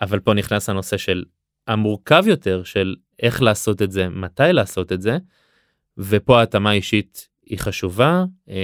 [0.00, 1.24] אבל פה נכנס הנושא של
[1.66, 5.18] המורכב יותר של איך לעשות את זה מתי לעשות את זה.
[5.98, 8.54] ופה ההתאמה אישית היא חשובה אמ,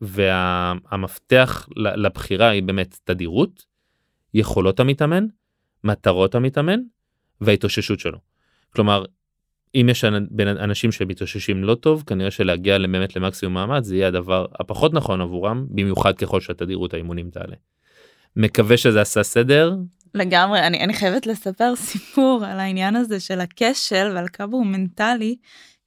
[0.00, 3.64] והמפתח לבחירה היא באמת תדירות,
[4.34, 5.26] יכולות המתאמן,
[5.84, 6.80] מטרות המתאמן
[7.40, 8.18] וההתאוששות שלו.
[8.70, 9.04] כלומר
[9.74, 10.04] אם יש
[10.44, 15.66] אנשים שמתאוששים לא טוב כנראה שלהגיע באמת למקסימום מאמץ זה יהיה הדבר הפחות נכון עבורם
[15.70, 17.56] במיוחד ככל שהתדירות האימונים תעלה.
[18.36, 19.76] מקווה שזה עשה סדר.
[20.14, 25.36] לגמרי אני, אני חייבת לספר סיפור על העניין הזה של הכשל ועל כמה הוא מנטלי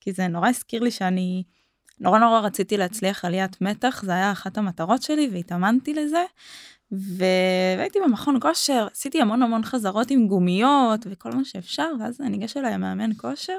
[0.01, 1.43] כי זה נורא הזכיר לי שאני
[1.99, 6.23] נורא נורא רציתי להצליח עליית מתח, זה היה אחת המטרות שלי והתאמנתי לזה.
[6.91, 12.73] והייתי במכון כושר, עשיתי המון המון חזרות עם גומיות וכל מה שאפשר, ואז ניגש אליי
[12.73, 13.57] המאמן כושר.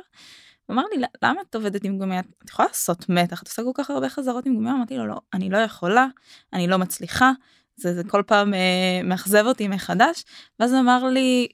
[0.66, 2.20] הוא אמר לי, למה את עובדת עם גומיה?
[2.20, 4.72] את יכולה לעשות מתח, את עושה כל כך הרבה חזרות עם גומיה?
[4.72, 6.06] אמרתי לו, לא, אני לא יכולה,
[6.52, 7.32] אני לא מצליחה,
[7.76, 10.24] זה, זה כל פעם אה, מאכזב אותי מחדש.
[10.60, 11.48] ואז אמר לי,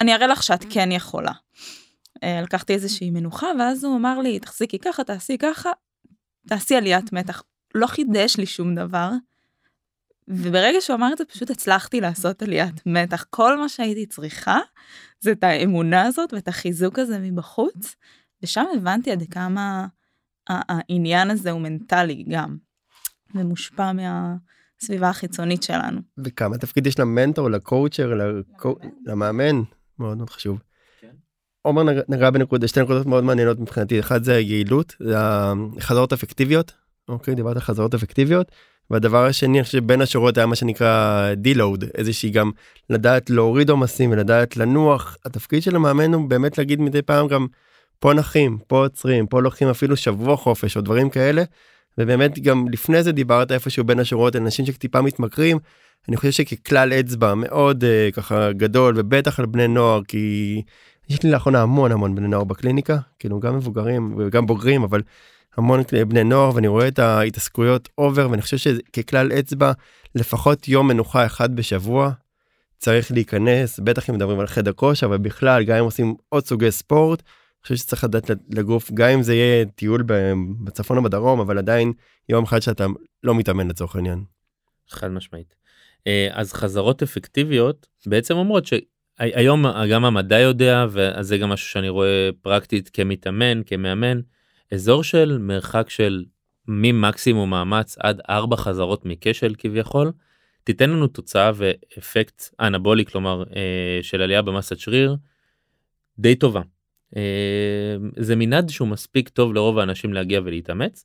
[0.00, 1.32] אני אראה לך שאת כן יכולה.
[2.22, 5.70] אה, לקחתי איזושהי מנוחה ואז הוא אמר לי תחזיקי ככה תעשי ככה
[6.48, 7.42] תעשי עליית מתח
[7.74, 9.10] לא חידש לי שום דבר.
[10.28, 14.58] וברגע שהוא אמר את זה פשוט הצלחתי לעשות עליית מתח כל מה שהייתי צריכה
[15.20, 17.96] זה את האמונה הזאת ואת החיזוק הזה מבחוץ
[18.42, 19.86] ושם הבנתי עד כמה
[20.48, 22.56] העניין הזה הוא מנטלי גם
[23.34, 26.00] ומושפע מהסביבה החיצונית שלנו.
[26.18, 28.12] וכמה תפקיד יש למנטור לקואוצ'ר
[29.06, 29.62] למאמן
[29.98, 30.58] מאוד מאוד חשוב.
[31.66, 34.00] עומר נגע בנקודה שתי נקודות מאוד מעניינות מבחינתי.
[34.00, 36.72] אחד זה היעילות זה החזרות אפקטיביות.
[37.08, 38.52] אוקיי דיברת על חזרות אפקטיביות.
[38.90, 42.50] והדבר השני אני חושב בין השורות היה מה שנקרא דילוד איזושהי גם
[42.90, 45.16] לדעת להוריד עומסים ולדעת לנוח.
[45.24, 47.46] התפקיד של המאמן הוא באמת להגיד מדי פעם גם
[47.98, 51.42] פה נחים פה עוצרים פה לוקחים אפילו שבוע חופש או דברים כאלה.
[51.98, 55.58] ובאמת גם לפני זה דיברת איפשהו בין השורות אנשים שטיפה מתמכרים.
[56.08, 60.62] אני חושב שככלל אצבע מאוד uh, ככה גדול ובטח על בני נוער כי
[61.08, 65.02] יש לי לאחרונה המון המון בני נוער בקליניקה כאילו גם מבוגרים וגם בוגרים אבל
[65.56, 69.72] המון בני נוער ואני רואה את ההתעסקויות אובר ואני חושב שככלל אצבע
[70.14, 72.10] לפחות יום מנוחה אחד בשבוע
[72.78, 76.70] צריך להיכנס בטח אם מדברים על חדר כושר אבל בכלל גם אם עושים עוד סוגי
[76.70, 77.22] ספורט.
[77.22, 80.04] אני חושב שצריך לדעת לגוף גם אם זה יהיה טיול
[80.64, 81.92] בצפון או בדרום אבל עדיין
[82.28, 82.86] יום אחד שאתה
[83.22, 84.24] לא מתאמן לצורך העניין.
[84.88, 85.54] חד משמעית.
[86.06, 88.66] אה, אז חזרות אפקטיביות בעצם אומרות
[89.18, 94.20] שהיום גם המדע יודע וזה גם משהו שאני רואה פרקטית כמתאמן כמאמן
[94.72, 96.24] אזור של מרחק של
[96.68, 100.12] ממקסימום מאמץ עד ארבע חזרות מכשל כביכול
[100.64, 105.16] תיתן לנו תוצאה ואפקט אנבולי כלומר אה, של עלייה במסת שריר
[106.18, 106.60] די טובה.
[107.16, 111.04] אה, זה מנעד שהוא מספיק טוב לרוב האנשים להגיע ולהתאמץ.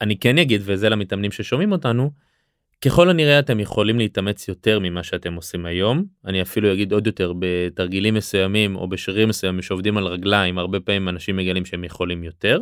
[0.00, 2.10] אני כן אגיד וזה למתאמנים ששומעים אותנו
[2.84, 7.32] ככל הנראה אתם יכולים להתאמץ יותר ממה שאתם עושים היום אני אפילו אגיד עוד יותר
[7.38, 12.60] בתרגילים מסוימים או בשרירים מסוימים שעובדים על רגליים הרבה פעמים אנשים מגלים שהם יכולים יותר.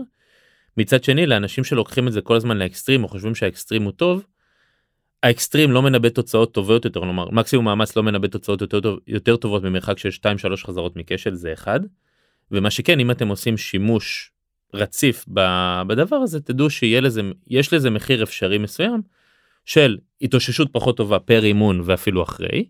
[0.77, 4.25] מצד שני לאנשים שלוקחים את זה כל הזמן לאקסטרים או חושבים שהאקסטרים הוא טוב.
[5.23, 9.37] האקסטרים לא מנבא תוצאות טובות יותר כלומר מקסימום מאמץ לא מנבא תוצאות יותר, טוב, יותר
[9.37, 11.81] טובות ממרחק של 2-3 חזרות מכשל זה אחד.
[12.51, 14.33] ומה שכן אם אתם עושים שימוש
[14.75, 15.25] רציף
[15.87, 17.23] בדבר הזה תדעו שיהיה לזה
[17.73, 19.01] לזה מחיר אפשרי מסוים
[19.65, 22.65] של התאוששות פחות טובה פר אימון ואפילו אחרי.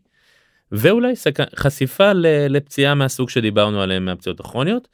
[0.73, 1.57] ואולי סק...
[1.57, 2.13] חשיפה
[2.49, 4.89] לפציעה מהסוג שדיברנו עליהם מהפציעות הכרוניות.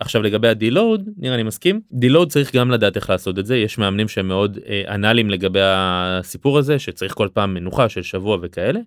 [0.00, 3.56] עכשיו לגבי ה deload נראה לי מסכים deload צריך גם לדעת איך לעשות את זה
[3.56, 8.38] יש מאמנים שהם מאוד אה, אנאליים לגבי הסיפור הזה שצריך כל פעם מנוחה של שבוע
[8.42, 8.80] וכאלה.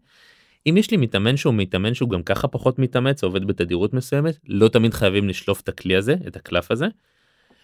[0.67, 4.67] אם יש לי מתאמן שהוא מתאמן שהוא גם ככה פחות מתאמץ עובד בתדירות מסוימת לא
[4.67, 6.87] תמיד חייבים לשלוף את הכלי הזה את הקלף הזה.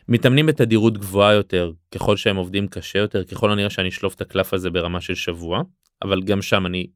[0.10, 4.54] מתאמנים בתדירות גבוהה יותר ככל שהם עובדים קשה יותר ככל הנראה שאני אשלוף את הקלף
[4.54, 5.62] הזה ברמה של שבוע
[6.02, 6.88] אבל גם שם אני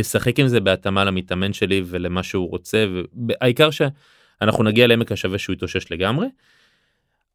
[0.00, 2.86] אשחק עם זה בהתאמה למתאמן שלי ולמה שהוא רוצה
[3.28, 6.26] והעיקר שאנחנו נגיע לעמק השווה שהוא יתאושש לגמרי.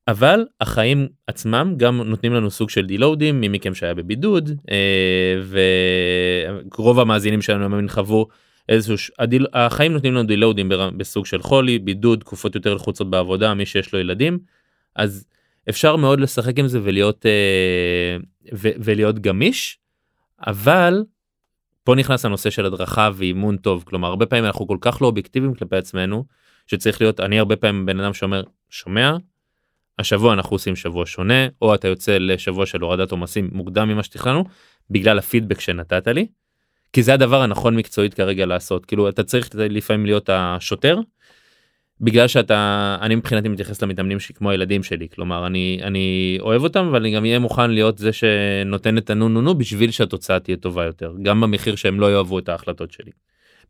[0.07, 5.35] אבל החיים עצמם גם נותנים לנו סוג של דילודים מי מכם שהיה בבידוד אה,
[6.77, 8.27] ורוב המאזינים שלנו חוו
[8.69, 9.47] איזשהו הדיל...
[9.53, 13.99] החיים נותנים לנו דילודים בסוג של חולי בידוד תקופות יותר לחוצות בעבודה מי שיש לו
[13.99, 14.39] ילדים
[14.95, 15.25] אז
[15.69, 18.17] אפשר מאוד לשחק עם זה ולהיות אה,
[18.53, 19.79] ו, ולהיות גמיש
[20.47, 21.03] אבל
[21.83, 25.53] פה נכנס הנושא של הדרכה ואימון טוב כלומר הרבה פעמים אנחנו כל כך לא אובייקטיביים
[25.53, 26.25] כלפי עצמנו
[26.67, 29.17] שצריך להיות אני הרבה פעמים בן אדם שאומר שומע
[29.99, 34.43] השבוע אנחנו עושים שבוע שונה או אתה יוצא לשבוע של הורדת עומסים מוקדם ממה שתכננו
[34.89, 36.27] בגלל הפידבק שנתת לי.
[36.93, 40.99] כי זה הדבר הנכון מקצועית כרגע לעשות כאילו אתה צריך לפעמים להיות השוטר
[42.01, 46.85] בגלל שאתה אני מבחינתי מתייחס למתאמנים שלי כמו הילדים שלי כלומר אני אני אוהב אותם
[46.85, 50.57] אבל אני גם אהיה מוכן להיות זה שנותן את הנו נו נו בשביל שהתוצאה תהיה
[50.57, 53.11] טובה יותר גם במחיר שהם לא יאהבו את ההחלטות שלי.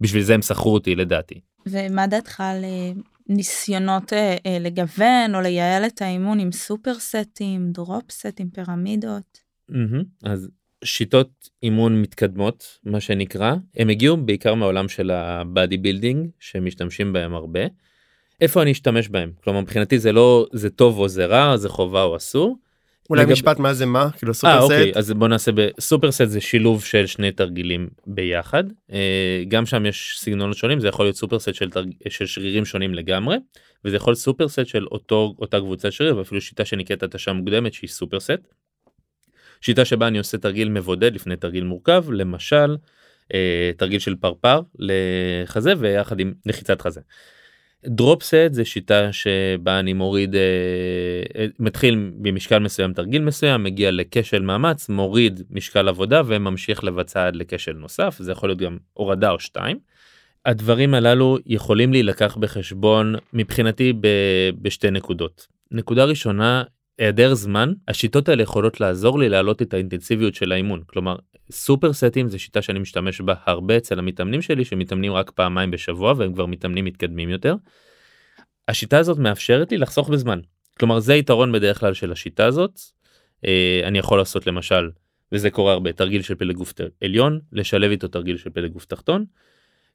[0.02, 1.40] בשביל זה הם שכרו אותי לדעתי.
[1.68, 2.92] ומה דעתך על אה,
[3.30, 9.38] ניסיונות אה, אה, לגוון או לייעל את האימון עם סופר סטים דרופ סטים פירמידות.
[9.72, 10.04] Mm-hmm.
[10.24, 10.50] אז
[10.84, 17.34] שיטות אימון מתקדמות מה שנקרא הם הגיעו בעיקר מהעולם של ה body building שמשתמשים בהם
[17.34, 17.62] הרבה.
[18.44, 22.04] איפה אני אשתמש בהם כלומר מבחינתי זה לא זה טוב או זה רע זה חובה
[22.04, 22.58] או אסור.
[23.10, 23.32] אולי לגב...
[23.32, 24.72] משפט מה זה מה כאילו super אה, set.
[24.72, 29.66] אוקיי, אז בוא נעשה ב super set זה שילוב של שני תרגילים ביחד אה, גם
[29.66, 31.90] שם יש סגנונות שונים זה יכול להיות super set של, תרג...
[32.10, 33.38] של שרירים שונים לגמרי
[33.86, 37.74] וזה יכול להיות super set של אותו אותה קבוצת שריר ואפילו שיטה שנקראת התשה מוקדמת
[37.74, 38.42] שהיא super set.
[39.62, 42.76] שיטה שבה אני עושה תרגיל מבודד לפני תרגיל מורכב למשל
[43.34, 47.02] אה, תרגיל של פרפר לחזה ויחד עם לחיצת חזה.
[47.88, 50.42] דרופסט זה שיטה שבה אני מוריד אה,
[51.36, 57.36] אה, מתחיל במשקל מסוים תרגיל מסוים מגיע לכשל מאמץ מוריד משקל עבודה וממשיך לבצע עד
[57.36, 59.80] לכשל נוסף זה יכול להיות גם הורדה או שתיים.
[60.46, 64.08] הדברים הללו יכולים להילקח בחשבון מבחינתי ב,
[64.62, 65.48] בשתי נקודות.
[65.72, 66.64] נקודה ראשונה
[66.98, 71.16] היעדר זמן השיטות האלה יכולות לעזור לי להעלות את האינטנסיביות של האימון כלומר
[71.52, 76.14] סופר סטים זה שיטה שאני משתמש בה הרבה אצל המתאמנים שלי שמתאמנים רק פעמיים בשבוע
[76.18, 77.56] והם כבר מתאמנים מתקדמים יותר.
[78.68, 80.40] השיטה הזאת מאפשרת לי לחסוך בזמן
[80.80, 82.80] כלומר זה יתרון בדרך כלל של השיטה הזאת
[83.46, 84.90] אה, אני יכול לעשות למשל
[85.32, 86.74] וזה קורה הרבה תרגיל של פלג גוף
[87.04, 89.26] עליון לשלב איתו תרגיל של פלג גוף תחתון.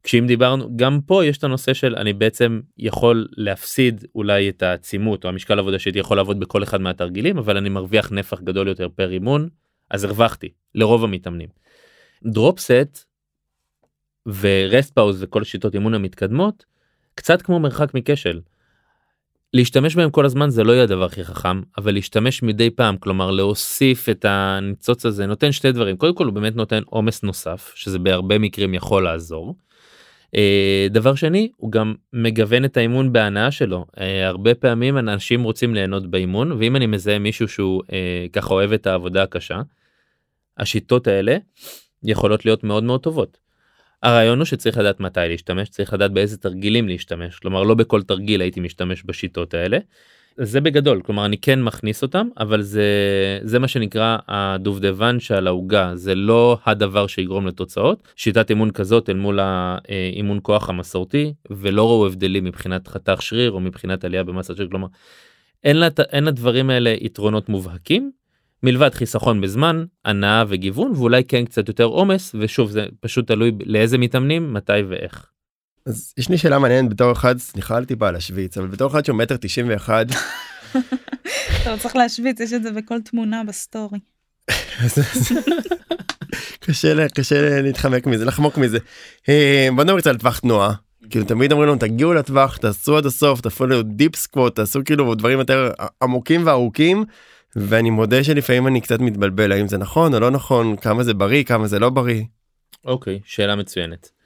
[0.02, 5.24] כשאם דיברנו גם פה יש את הנושא של אני בעצם יכול להפסיד אולי את העצימות
[5.24, 8.88] או המשקל עבודה שהייתי יכול לעבוד בכל אחד מהתרגילים אבל אני מרוויח נפח גדול יותר
[8.88, 9.48] פר אימון
[9.90, 11.48] אז הרווחתי לרוב המתאמנים.
[12.24, 13.04] דרופסט
[14.26, 16.64] ורסט פאוז וכל שיטות אימון המתקדמות
[17.14, 18.40] קצת כמו מרחק מכשל.
[19.54, 23.30] להשתמש בהם כל הזמן זה לא יהיה הדבר הכי חכם אבל להשתמש מדי פעם כלומר
[23.30, 27.98] להוסיף את הניצוץ הזה נותן שתי דברים קודם כל הוא באמת נותן עומס נוסף שזה
[27.98, 29.54] בהרבה מקרים יכול לעזור.
[30.34, 35.74] אה, דבר שני הוא גם מגוון את האימון בהנאה שלו אה, הרבה פעמים אנשים רוצים
[35.74, 39.60] ליהנות באימון ואם אני מזהה מישהו שהוא אה, ככה אוהב את העבודה הקשה.
[40.58, 41.36] השיטות האלה
[42.02, 43.38] יכולות להיות מאוד מאוד טובות.
[44.02, 48.40] הרעיון הוא שצריך לדעת מתי להשתמש צריך לדעת באיזה תרגילים להשתמש כלומר לא בכל תרגיל
[48.40, 49.78] הייתי משתמש בשיטות האלה.
[50.40, 52.84] זה בגדול כלומר אני כן מכניס אותם אבל זה
[53.42, 59.16] זה מה שנקרא הדובדבן שעל העוגה זה לא הדבר שיגרום לתוצאות שיטת אימון כזאת אל
[59.16, 64.68] מול האימון כוח המסורתי ולא ראו הבדלים מבחינת חתך שריר או מבחינת עלייה במסת שריר
[64.68, 64.86] כלומר
[65.64, 68.10] אין, לה, אין לדברים האלה יתרונות מובהקים
[68.62, 73.98] מלבד חיסכון בזמן הנאה וגיוון ואולי כן קצת יותר עומס ושוב זה פשוט תלוי לאיזה
[73.98, 75.30] מתאמנים מתי ואיך.
[75.88, 79.16] אז יש לי שאלה מעניינת בתור אחד סליחה על טיפה להשוויץ אבל בתור אחד שהוא
[79.16, 80.06] מטר תשעים ואחד.
[81.62, 83.98] אתה צריך להשוויץ יש את זה בכל תמונה בסטורי.
[86.60, 88.78] קשה קשה להתחמק מזה לחמוק מזה.
[89.28, 90.74] אה, בוא נדבר קצת על טווח תנועה.
[91.10, 95.38] כאילו תמיד אומרים לנו תגיעו לטווח תעשו עד הסוף תפעלו דיפ סקווט תעשו כאילו דברים
[95.38, 95.70] יותר
[96.02, 97.04] עמוקים וארוכים
[97.56, 101.44] ואני מודה שלפעמים אני קצת מתבלבל האם זה נכון או לא נכון כמה זה בריא
[101.44, 102.22] כמה זה לא בריא.
[102.84, 104.17] אוקיי okay, שאלה מצוינת.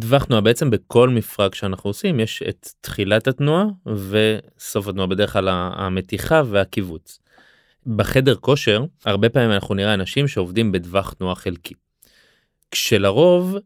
[0.00, 5.48] טווח תנועה בעצם בכל מפרק שאנחנו עושים יש את תחילת התנועה וסוף התנועה בדרך כלל
[5.50, 7.18] המתיחה והקיבוץ.
[7.86, 11.74] בחדר כושר הרבה פעמים אנחנו נראה אנשים שעובדים בטווח תנועה חלקי.
[12.70, 13.56] כשלרוב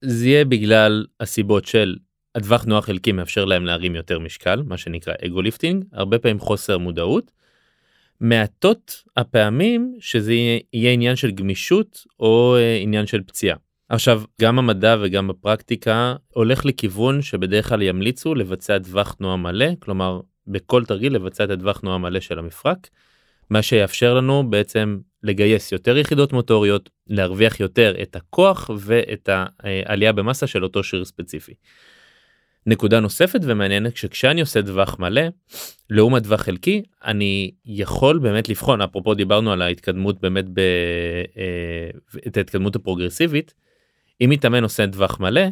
[0.00, 1.96] זה יהיה בגלל הסיבות של
[2.34, 6.78] הטווח תנועה חלקי מאפשר להם להרים יותר משקל מה שנקרא ego lifting הרבה פעמים חוסר
[6.78, 7.32] מודעות.
[8.20, 10.32] מעטות הפעמים שזה
[10.72, 13.56] יהיה עניין של גמישות או אה, עניין של פציעה.
[13.88, 20.20] עכשיו גם המדע וגם הפרקטיקה הולך לכיוון שבדרך כלל ימליצו לבצע טווח תנועה מלא כלומר
[20.46, 22.88] בכל תרגיל לבצע את הטווח תנועה מלא של המפרק.
[23.50, 29.28] מה שיאפשר לנו בעצם לגייס יותר יחידות מוטוריות להרוויח יותר את הכוח ואת
[29.62, 31.54] העלייה במסה של אותו שריר ספציפי.
[32.66, 35.22] נקודה נוספת ומעניינת שכשאני עושה טווח מלא
[35.90, 40.58] לעומת טווח חלקי אני יכול באמת לבחון אפרופו דיברנו על ההתקדמות באמת ב...
[40.58, 41.90] אה,
[42.26, 43.54] את ההתקדמות הפרוגרסיבית
[44.20, 45.42] אם מתאמן עושה טווח מלא,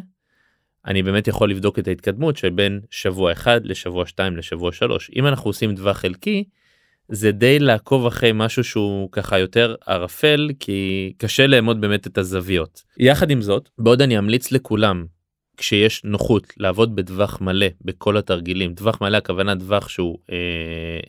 [0.85, 5.11] אני באמת יכול לבדוק את ההתקדמות של בין שבוע 1 לשבוע 2 לשבוע 3.
[5.15, 6.43] אם אנחנו עושים טווח חלקי,
[7.09, 12.83] זה די לעקוב אחרי משהו שהוא ככה יותר ערפל כי קשה לאמוד באמת את הזוויות.
[12.97, 15.05] יחד עם זאת, בעוד אני אמליץ לכולם
[15.57, 20.35] כשיש נוחות לעבוד בטווח מלא בכל התרגילים, טווח מלא הכוונה טווח שהוא אה,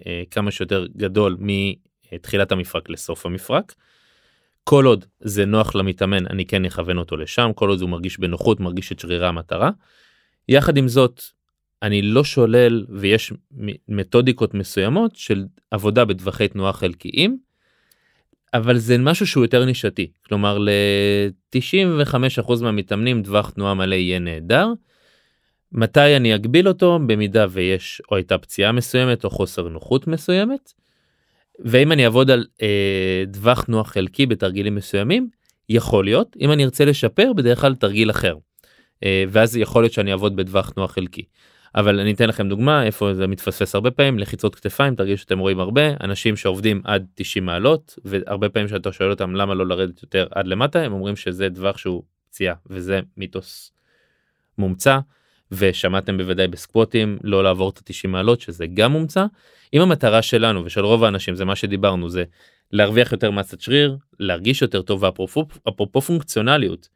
[0.06, 1.36] אה, כמה שיותר גדול
[2.12, 3.74] מתחילת המפרק לסוף המפרק.
[4.68, 8.60] כל עוד זה נוח למתאמן אני כן אכוון אותו לשם כל עוד הוא מרגיש בנוחות
[8.60, 9.70] מרגיש את שרירי המטרה.
[10.48, 11.22] יחד עם זאת
[11.82, 13.32] אני לא שולל ויש
[13.88, 17.38] מתודיקות מסוימות של עבודה בטווחי תנועה חלקיים.
[18.54, 24.68] אבל זה משהו שהוא יותר נישתי כלומר ל-95% מהמתאמנים טווח תנועה מלא יהיה נהדר.
[25.72, 30.85] מתי אני אגביל אותו במידה ויש או הייתה פציעה מסוימת או חוסר נוחות מסוימת.
[31.64, 35.28] ואם אני אעבוד על אה, טווח תנועה חלקי בתרגילים מסוימים
[35.68, 38.36] יכול להיות אם אני ארצה לשפר בדרך כלל תרגיל אחר.
[39.04, 41.24] אה, ואז יכול להיות שאני אעבוד בטווח תנועה חלקי.
[41.74, 45.60] אבל אני אתן לכם דוגמה איפה זה מתפספס הרבה פעמים לחיצות כתפיים תרגיל שאתם רואים
[45.60, 50.26] הרבה אנשים שעובדים עד 90 מעלות והרבה פעמים שאתה שואל אותם למה לא לרדת יותר
[50.30, 53.72] עד למטה הם אומרים שזה טווח שהוא פציעה וזה מיתוס
[54.58, 54.98] מומצא
[55.52, 59.26] ושמעתם בוודאי בסקווטים לא לעבור את ה-90 מעלות שזה גם מומצא.
[59.74, 62.24] אם המטרה שלנו ושל רוב האנשים זה מה שדיברנו זה
[62.72, 66.88] להרוויח יותר מסת שריר להרגיש יותר טוב ואפרופו פונקציונליות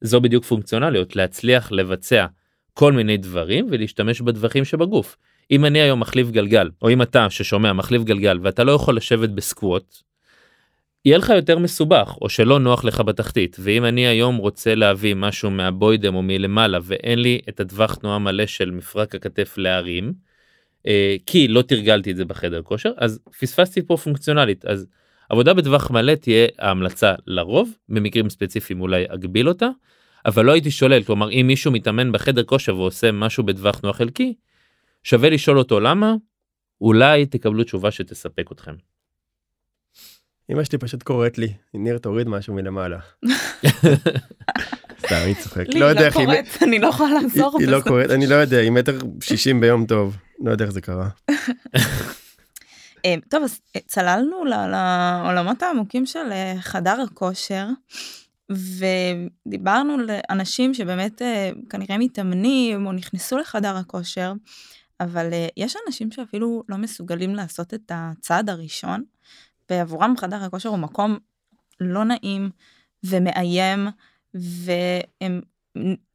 [0.00, 2.26] זו בדיוק פונקציונליות להצליח לבצע
[2.74, 5.16] כל מיני דברים ולהשתמש בדברים שבגוף.
[5.50, 9.28] אם אני היום מחליף גלגל או אם אתה ששומע מחליף גלגל ואתה לא יכול לשבת
[9.28, 9.96] בסקווט
[11.04, 13.56] יהיה לך יותר מסובך או שלא נוח לך בתחתית.
[13.60, 18.46] ואם אני היום רוצה להביא משהו מהבוידם או מלמעלה ואין לי את הטווח תנועה מלא
[18.46, 20.12] של מפרק הכתף להרים
[20.86, 24.64] אה, כי לא תרגלתי את זה בחדר כושר אז פספסתי פה פונקציונלית.
[24.64, 24.86] אז
[25.28, 29.68] עבודה בטווח מלא תהיה ההמלצה לרוב במקרים ספציפיים אולי אגביל אותה
[30.26, 31.02] אבל לא הייתי שולל.
[31.02, 34.34] כלומר אם מישהו מתאמן בחדר כושר ועושה משהו בטווח תנועה חלקי
[35.02, 36.14] שווה לשאול אותו למה
[36.80, 38.91] אולי תקבלו תשובה שתספק אתכם.
[40.52, 42.98] אמא שלי פשוט קוראת לי, ניר תוריד משהו מלמעלה.
[45.06, 45.74] סתם, היא צוחקת.
[45.74, 46.28] לי לא יודע איך היא...
[46.62, 47.58] אני לא יכולה לעזור בזה.
[47.58, 50.80] היא לא קוראת, אני לא יודע, היא מטר שישים ביום טוב, לא יודע איך זה
[50.80, 51.08] קרה.
[53.04, 57.66] אה, טוב, אז אה, צללנו לעולמות העמוקים של אה, חדר הכושר,
[59.46, 61.22] ודיברנו לאנשים שבאמת
[61.70, 64.32] כנראה מתאמנים או נכנסו לחדר הכושר,
[65.00, 69.04] אבל יש אנשים שאפילו לא מסוגלים לעשות את הצעד הראשון.
[69.70, 71.18] ועבורם חדר הכושר הוא מקום
[71.80, 72.50] לא נעים
[73.04, 73.88] ומאיים
[74.34, 75.40] והם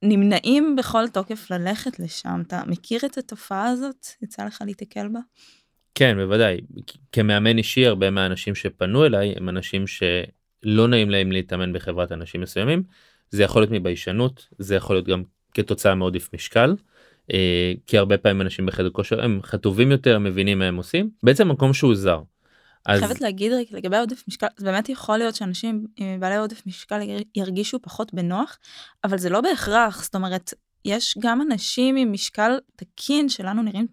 [0.03, 2.41] נמנעים בכל תוקף ללכת לשם.
[2.47, 4.07] אתה מכיר את התופעה הזאת?
[4.21, 5.19] יצא לך להתקל בה?
[5.95, 6.57] כן, בוודאי.
[7.11, 12.83] כמאמן אישי, הרבה מהאנשים שפנו אליי הם אנשים שלא נעים להם להתאמן בחברת אנשים מסוימים.
[13.29, 15.23] זה יכול להיות מביישנות, זה יכול להיות גם
[15.53, 16.75] כתוצאה מעודף משקל.
[17.33, 21.09] אה, כי הרבה פעמים אנשים בחדר כושר הם חטובים יותר, מבינים מה הם עושים.
[21.23, 22.21] בעצם מקום שהוא זר.
[22.87, 22.99] אז...
[22.99, 26.99] חייבת להגיד רק לגבי עודף משקל, זה באמת יכול להיות שאנשים עם בעלי עודף משקל
[27.35, 28.57] ירגישו פחות בנוח,
[29.03, 30.53] אבל זה לא בהכרח, זאת אומרת,
[30.85, 33.87] יש גם אנשים עם משקל תקין שלנו נראים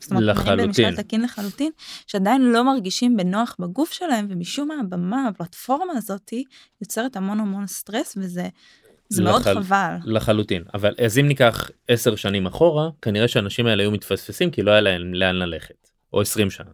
[0.00, 0.66] זאת אומרת, לחלוטין.
[0.66, 1.72] במשקל תקין לחלוטין,
[2.06, 6.32] שעדיין לא מרגישים בנוח בגוף שלהם, ומשום מה הבמה, הפלטפורמה הזאת,
[6.80, 8.48] יוצרת המון המון סטרס, וזה
[9.08, 9.62] זה מאוד לחל...
[9.62, 9.96] חבל.
[10.04, 14.70] לחלוטין, אבל אז אם ניקח 10 שנים אחורה, כנראה שהאנשים האלה היו מתפספסים כי לא
[14.70, 16.70] היה להם לאן ללכת, או 20 שנה.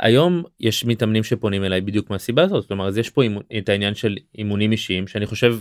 [0.00, 3.94] היום יש מתאמנים שפונים אליי בדיוק מהסיבה הזאת, כלומר אז יש פה אימון, את העניין
[3.94, 5.58] של אימונים אישיים, שאני חושב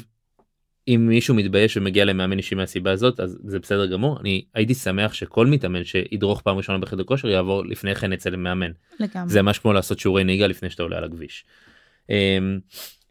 [0.88, 5.14] אם מישהו מתבייש ומגיע למאמן אישי מהסיבה הזאת אז זה בסדר גמור אני הייתי שמח
[5.14, 8.72] שכל מתאמן שידרוך פעם ראשונה בחדר כושר יעבור לפני כן אצל מאמן.
[9.00, 9.30] לגמרי.
[9.30, 11.46] זה ממש כמו לעשות שיעורי נהיגה לפני שאתה עולה על הכביש.
[12.10, 12.60] אמ,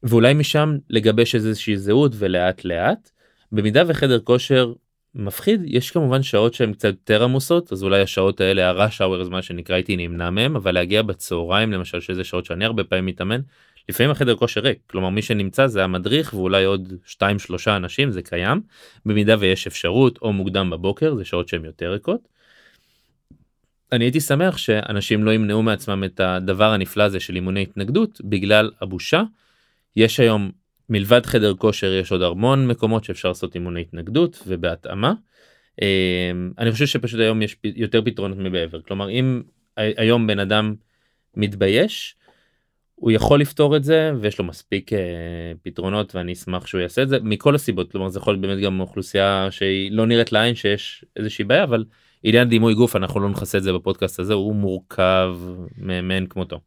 [0.03, 3.11] ואולי משם לגבש איזושהי זהות ולאט לאט
[3.53, 4.73] במידה וחדר כושר
[5.15, 9.43] מפחיד יש כמובן שעות שהן קצת יותר עמוסות אז אולי השעות האלה הרש האוור מה
[9.43, 13.41] שנקרא הייתי נמנע מהם אבל להגיע בצהריים למשל שזה שעות שאני הרבה פעמים מתאמן
[13.89, 17.23] לפעמים החדר כושר ריק כלומר מי שנמצא זה המדריך ואולי עוד 2-3
[17.69, 18.61] אנשים זה קיים
[19.07, 22.29] במידה ויש אפשרות או מוקדם בבוקר זה שעות שהן יותר ריקות.
[23.93, 28.71] אני הייתי שמח שאנשים לא ימנעו מעצמם את הדבר הנפלא הזה של אימוני התנגדות בגלל
[28.81, 29.23] הבושה.
[29.97, 30.51] יש היום
[30.91, 35.13] מלבד חדר כושר יש עוד המון מקומות שאפשר לעשות אימוני התנגדות ובהתאמה.
[35.83, 39.43] אמ, אני חושב שפשוט היום יש יותר פתרונות מבעבר כלומר אם
[39.77, 40.75] היום בן אדם
[41.37, 42.17] מתבייש
[42.95, 44.97] הוא יכול לפתור את זה ויש לו מספיק uh,
[45.63, 48.81] פתרונות ואני אשמח שהוא יעשה את זה מכל הסיבות כלומר זה יכול להיות באמת גם
[48.81, 51.85] אוכלוסייה שהיא לא נראית לעין שיש איזושהי בעיה אבל
[52.23, 55.37] עניין דימוי גוף אנחנו לא נכסה את זה בפודקאסט הזה הוא מורכב
[55.79, 56.61] מאמן כמותו.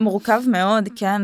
[0.00, 1.22] מורכב מאוד כן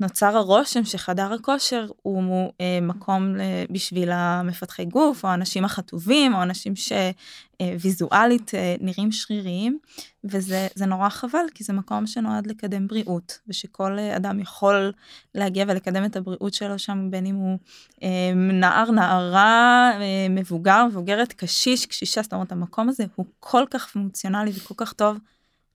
[0.00, 3.34] ונוצר הרושם שחדר הכושר הוא אה, מקום
[3.70, 9.78] בשביל המפתחי גוף או האנשים החטובים או אנשים שוויזואלית אה, נראים שריריים
[10.24, 14.92] וזה נורא חבל כי זה מקום שנועד לקדם בריאות ושכל אדם יכול
[15.34, 17.58] להגיע ולקדם את הבריאות שלו שם בין אם הוא
[18.02, 19.92] אה, נער נערה
[20.30, 25.18] מבוגר מבוגרת קשיש קשישה זאת אומרת המקום הזה הוא כל כך פונקציונלי וכל כך טוב.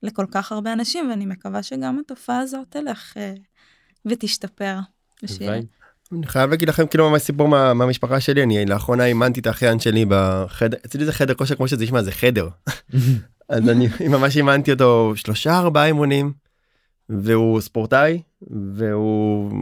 [0.04, 3.34] לכל כך הרבה אנשים, ואני מקווה שגם התופעה הזאת תלך אה,
[4.06, 4.76] ותשתפר.
[6.12, 9.80] אני חייב להגיד לכם כאילו ממש סיפור מה, מהמשפחה שלי אני לאחרונה אימנתי את האחיין
[9.80, 12.48] שלי בחדר אצלי זה חדר כושר כמו שזה נשמע זה חדר.
[13.48, 16.32] אז אני ממש אימנתי אותו שלושה ארבעה אימונים
[17.08, 19.52] והוא ספורטאי והוא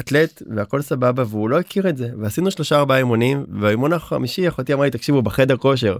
[0.00, 2.10] אתלט והכל סבבה והוא לא הכיר את זה.
[2.18, 5.96] ועשינו שלושה ארבעה אימונים והאימון החמישי אחותי אמרה לי תקשיבו בחדר כושר.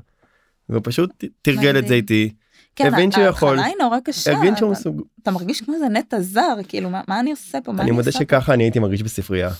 [0.68, 2.32] והוא פשוט תרגל את זה איתי
[2.76, 5.02] כן, הבין שהוא יכול, ההתחלה היא נורא קשה, הבין שהוא מסוג...
[5.22, 8.54] אתה מרגיש כמו איזה נטע זר, כאילו מה, מה אני עושה פה, אני מודה שככה
[8.54, 9.50] אני הייתי מרגיש בספרייה.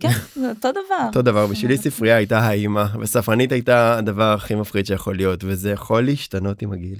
[0.00, 1.06] כן, זה אותו דבר.
[1.06, 6.04] אותו דבר, בשבילי ספרייה הייתה האימא, וספרנית הייתה הדבר הכי מפחיד שיכול להיות, וזה יכול
[6.04, 6.98] להשתנות עם הגיל.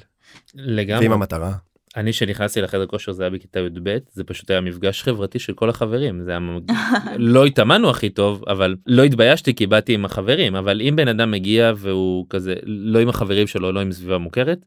[0.55, 1.05] לגמרי.
[1.05, 1.53] ועם המטרה.
[1.97, 5.71] אני שנכנסתי לחדר כושר זה היה בכיתה י"ב זה פשוט היה מפגש חברתי של כל
[5.71, 6.73] החברים זה היה מג...
[7.17, 11.31] לא התאמנו הכי טוב אבל לא התביישתי כי באתי עם החברים אבל אם בן אדם
[11.31, 14.65] מגיע והוא כזה לא עם החברים שלו לא עם סביבה מוכרת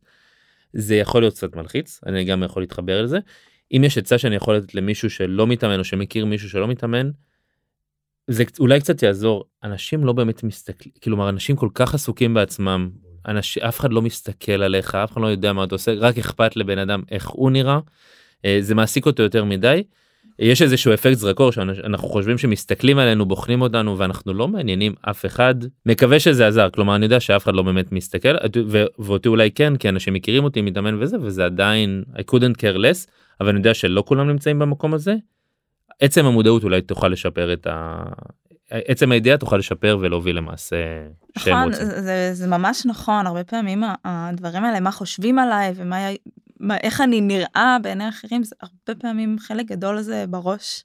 [0.77, 3.19] זה יכול להיות קצת מלחיץ אני גם יכול להתחבר לזה.
[3.71, 7.11] אם יש עצה שאני יכול לתת למישהו שלא מתאמן או שמכיר מישהו שלא מתאמן.
[8.27, 12.89] זה אולי קצת יעזור אנשים לא באמת מסתכלים כלומר אנשים כל כך עסוקים בעצמם
[13.27, 16.55] אנשים אף אחד לא מסתכל עליך אף אחד לא יודע מה אתה עושה רק אכפת
[16.55, 17.79] לבן אדם איך הוא נראה.
[18.45, 19.83] אה, זה מעסיק אותו יותר מדי.
[20.39, 25.55] יש איזשהו אפקט זרקור שאנחנו חושבים שמסתכלים עלינו בוחנים אותנו ואנחנו לא מעניינים אף אחד.
[25.85, 26.69] מקווה שזה עזר.
[26.69, 28.35] כלומר אני יודע שאף אחד לא באמת מסתכל
[28.99, 33.09] ואותי אולי כן כי אנשים מכירים אותי מתאמן וזה וזה עדיין I couldn't care less
[33.41, 35.15] אבל אני יודע שלא כולם נמצאים במקום הזה.
[35.99, 38.03] עצם המודעות אולי תוכל לשפר את ה...
[38.71, 40.75] עצם הידיעה תוכל לשפר ולהוביל למעשה
[41.37, 43.27] נכון זה, זה ממש נכון.
[43.27, 45.97] הרבה פעמים הדברים האלה מה חושבים עליי ומה
[46.59, 50.83] מה, איך אני נראה בעיני אחרים, זה הרבה פעמים חלק גדול לזה בראש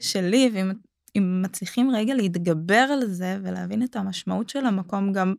[0.00, 0.72] שלי, ואם
[1.16, 5.34] אם מצליחים רגע להתגבר על זה ולהבין את המשמעות של המקום, גם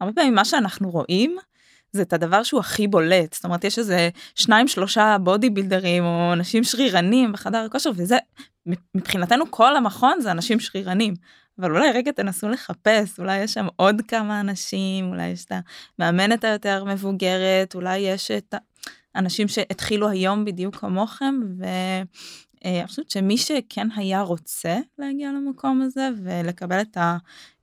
[0.00, 1.36] הרבה פעמים מה שאנחנו רואים,
[1.92, 3.34] זה את הדבר שהוא הכי בולט.
[3.34, 8.16] זאת אומרת, יש איזה שניים שלושה בודי בילדרים או אנשים שרירנים בחדר הכושר, וזה,
[8.94, 11.14] מבחינתנו כל המכון זה אנשים שרירנים.
[11.58, 15.52] אבל אולי רגע תנסו לחפש, אולי יש שם עוד כמה אנשים, אולי יש את
[15.98, 18.54] המאמנת היותר מבוגרת, אולי יש את
[19.16, 21.34] אנשים שהתחילו היום בדיוק כמוכם
[21.64, 22.02] אה,
[22.64, 26.96] אני חושבת שמי שכן היה רוצה להגיע למקום הזה ולקבל את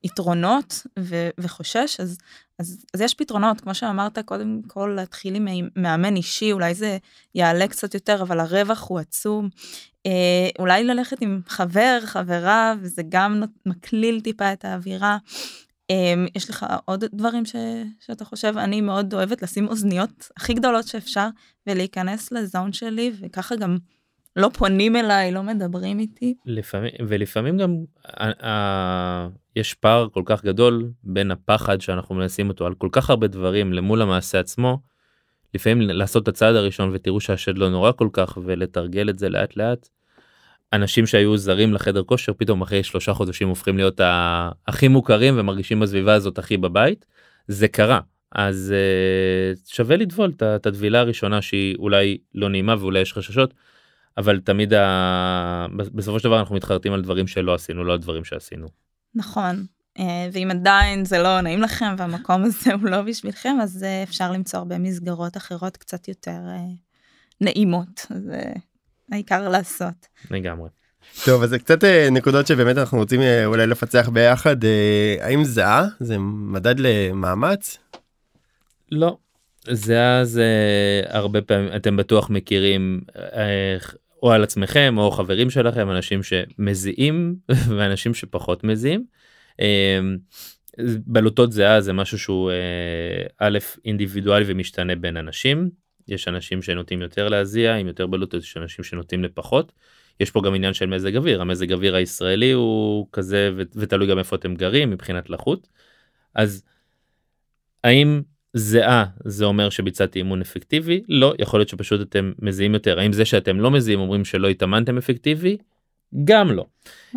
[0.04, 2.18] היתרונות ו- וחושש, אז,
[2.60, 6.98] אז, אז יש פתרונות, כמו שאמרת, קודם כל להתחיל עם מאמן אישי, אולי זה
[7.36, 9.50] יעלה קצת יותר, אבל הרווח הוא עצום.
[10.06, 15.18] אה, אולי ללכת עם חבר, חברה, וזה גם מקליל טיפה את האווירה.
[15.92, 17.56] אה, יש לך עוד דברים ש,
[18.00, 18.58] שאתה חושב?
[18.58, 21.28] אני מאוד אוהבת לשים אוזניות הכי גדולות שאפשר
[21.68, 23.78] ולהיכנס לזון שלי, וככה גם
[24.36, 26.36] לא פונים אליי, לא מדברים איתי.
[26.46, 27.76] לפעמים, ולפעמים גם
[28.20, 33.10] אה, אה, יש פער כל כך גדול בין הפחד שאנחנו מנסים אותו על כל כך
[33.10, 34.80] הרבה דברים למול המעשה עצמו.
[35.54, 39.58] לפעמים לעשות את הצעד הראשון ותראו שהשד לא נורא כל כך ולתרגל את זה לאט
[39.58, 39.90] לאט.
[40.74, 44.02] אנשים שהיו זרים לחדר כושר פתאום אחרי שלושה חודשים הופכים להיות
[44.68, 47.06] הכי מוכרים ומרגישים בסביבה הזאת הכי בבית.
[47.48, 48.00] זה קרה
[48.36, 53.54] אז uh, שווה לטבול את הטבילה הראשונה שהיא אולי לא נעימה ואולי יש חששות
[54.18, 55.66] אבל תמיד ה...
[55.76, 58.68] בסופו של דבר אנחנו מתחרטים על דברים שלא עשינו לא על דברים שעשינו.
[59.16, 59.66] נכון
[60.00, 64.32] אה, ואם עדיין זה לא נעים לכם והמקום הזה הוא לא בשבילכם אז אה, אפשר
[64.32, 66.40] למצוא הרבה מסגרות אחרות קצת יותר
[67.42, 68.42] נעימות זה
[69.12, 70.08] העיקר לעשות.
[70.32, 70.70] לגמרי.
[71.26, 74.56] טוב אז זה קצת נקודות שבאמת אנחנו רוצים אולי לפצח ביחד
[75.22, 77.78] האם זהה זה מדד למאמץ
[78.92, 79.18] לא.
[79.70, 80.42] זה אז
[81.08, 83.78] הרבה פעמים אתם בטוח מכירים אה,
[84.24, 87.36] או על עצמכם או חברים שלכם אנשים שמזיעים
[87.78, 89.06] ואנשים שפחות מזיעים.
[89.62, 90.00] אה,
[91.06, 95.70] בלוטות זהה זה משהו שהוא אה, א' אינדיבידואלי ומשתנה בין אנשים
[96.08, 99.72] יש אנשים שנוטים יותר להזיע עם יותר בלוטות יש אנשים שנוטים לפחות.
[100.20, 104.36] יש פה גם עניין של מזג אוויר המזג אוויר הישראלי הוא כזה ותלוי גם איפה
[104.36, 105.68] אתם גרים מבחינת לחות.
[106.36, 106.64] אז
[107.84, 108.22] האם
[108.54, 113.26] זהה זה אומר שביצעתי אימון אפקטיבי לא יכול להיות שפשוט אתם מזיעים יותר האם זה
[113.26, 115.58] שאתם לא מזיעים אומרים שלא התאמנתם אפקטיבי
[116.24, 116.66] גם לא.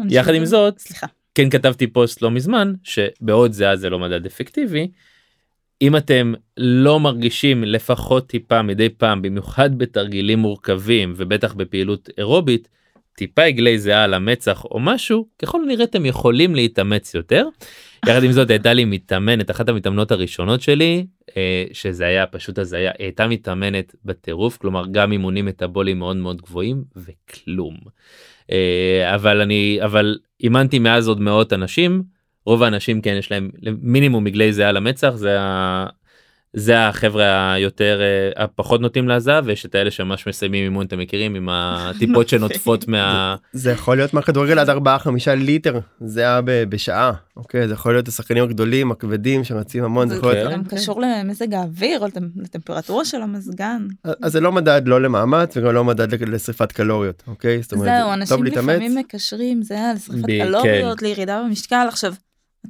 [0.09, 1.07] יחד עם זאת סליחה
[1.37, 4.89] כן כתבתי פוסט לא מזמן שבעוד זהה זה לא מדד אפקטיבי.
[5.82, 12.68] אם אתם לא מרגישים לפחות טיפה מדי פעם במיוחד בתרגילים מורכבים ובטח בפעילות אירובית
[13.17, 17.49] טיפה עגלי זהה על המצח או משהו ככל הנראה אתם יכולים להתאמץ יותר.
[18.07, 21.07] יחד עם זאת הייתה לי מתאמנת אחת המתאמנות הראשונות שלי
[21.37, 26.85] אה, שזה היה פשוט הזיה הייתה מתאמנת בטירוף כלומר גם אימונים מטאבוליים מאוד מאוד גבוהים
[26.97, 27.77] וכלום.
[28.53, 32.03] אה, אבל אני אבל אימנתי מאז עוד מאות אנשים
[32.47, 33.51] רוב האנשים כן יש להם
[33.81, 35.37] מינימום מגלי זהה למצח זה
[36.59, 41.34] זה החברה היותר אה, הפחות נוטים לעזב ויש את האלה שממש מסיימים אימון אתם מכירים
[41.34, 44.72] עם הטיפות שנוטפות מה זה יכול להיות מהכדורגל עד 4-5
[45.36, 47.68] ליטר זה היה בשעה אוקיי?
[47.68, 53.04] זה יכול להיות השחקנים הגדולים הכבדים שרצים המון זה גם קשור למזג האוויר או לטמפרטורה
[53.04, 53.86] של המזגן.
[54.22, 57.62] אז זה לא מדד לא למאמץ וגם לא מדד לשריפת קלוריות אוקיי?
[57.62, 61.07] זהו אנשים לפעמים מקשרים זה לשריפת קלוריות כן.
[61.07, 61.86] לירידה במשקל.
[61.88, 62.14] עכשיו.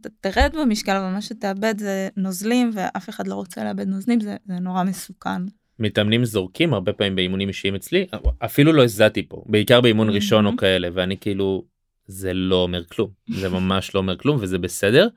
[0.01, 4.37] אתה תרד במשקל אבל מה שתאבד זה נוזלים ואף אחד לא רוצה לאבד נוזלים זה,
[4.47, 5.43] זה נורא מסוכן.
[5.79, 8.07] מתאמנים זורקים הרבה פעמים באימונים אישיים אצלי
[8.39, 11.65] אפילו לא הזעתי פה בעיקר באימון ראשון או כאלה ואני כאילו
[12.07, 15.09] זה לא אומר כלום זה ממש לא אומר כלום וזה בסדר.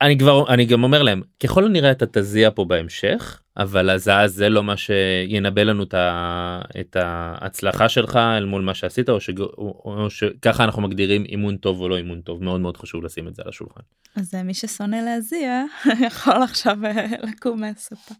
[0.00, 4.48] אני כבר אני גם אומר להם ככל הנראה אתה תזיע פה בהמשך אבל הזעה זה
[4.48, 9.40] לא מה שינבא לנו את, ה, את ההצלחה שלך אל מול מה שעשית או, שג,
[9.40, 13.28] או, או שככה אנחנו מגדירים אימון טוב או לא אימון טוב מאוד מאוד חשוב לשים
[13.28, 13.80] את זה על השולחן.
[14.16, 15.64] אז מי ששונא להזיע
[16.06, 18.14] יכול עכשיו אה, לקום מהספה.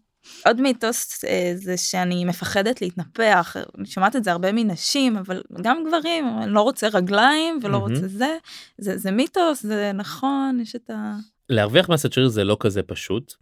[0.45, 5.83] עוד מיתוס אה, זה שאני מפחדת להתנפח, אני שומעת את זה הרבה מנשים, אבל גם
[5.87, 7.79] גברים, אני לא רוצה רגליים ולא mm-hmm.
[7.79, 8.37] רוצה זה,
[8.77, 11.15] זה, זה מיתוס, זה נכון, יש את ה...
[11.49, 13.33] להרוויח מסת שריר זה לא כזה פשוט.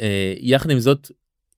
[0.00, 1.10] אה, יחד עם זאת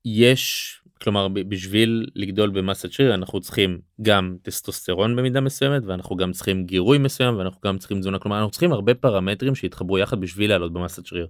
[0.05, 6.67] יש כלומר בשביל לגדול במסת שריר אנחנו צריכים גם טסטוסטרון במידה מסוימת ואנחנו גם צריכים
[6.67, 10.73] גירוי מסוים ואנחנו גם צריכים תזונה כלומר אנחנו צריכים הרבה פרמטרים שיתחברו יחד בשביל לעלות
[10.73, 11.27] במסת שריר.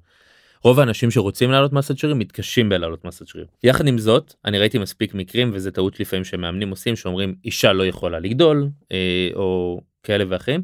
[0.63, 3.47] רוב האנשים שרוצים לעלות מסת שריר מתקשים בלעלות מסת שריר.
[3.63, 7.87] יחד עם זאת אני ראיתי מספיק מקרים וזה טעות לפעמים שמאמנים עושים שאומרים אישה לא
[7.87, 10.63] יכולה לגדול אה, או כאלה ואחרים.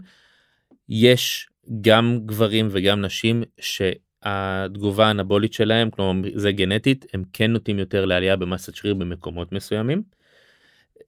[0.88, 1.48] יש
[1.80, 8.36] גם גברים וגם נשים שהתגובה האנבולית שלהם כלומר זה גנטית הם כן נוטים יותר לעלייה
[8.36, 10.02] במסת שריר במקומות מסוימים.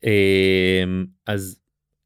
[0.05, 1.61] אמ, אז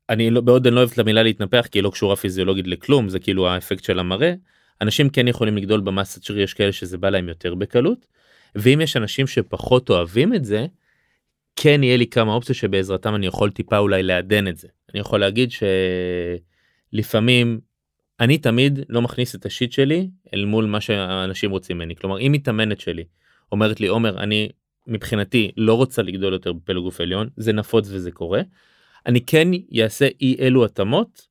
[0.09, 3.09] אני לא בעוד אני לא אוהב את המילה להתנפח כי היא לא קשורה פיזיולוגית לכלום
[3.09, 4.34] זה כאילו האפקט של המראה.
[4.80, 8.07] אנשים כן יכולים לגדול במסת שריר יש כאלה שזה בא להם יותר בקלות.
[8.55, 10.66] ואם יש אנשים שפחות אוהבים את זה
[11.57, 14.68] כן יהיה לי כמה אופציות שבעזרתם אני יכול טיפה אולי לעדן את זה.
[14.92, 15.51] אני יכול להגיד
[16.92, 17.61] שלפעמים
[18.21, 22.33] אני תמיד לא מכניס את השיט שלי אל מול מה שאנשים רוצים ממני כלומר אם
[22.33, 23.05] מתאמנת שלי
[23.53, 24.49] אומרת לי עומר אני
[24.87, 28.41] מבחינתי לא רוצה לגדול יותר בפלג גוף עליון זה נפוץ וזה קורה.
[29.07, 29.49] אני כן
[29.83, 31.29] אעשה אי אלו התאמות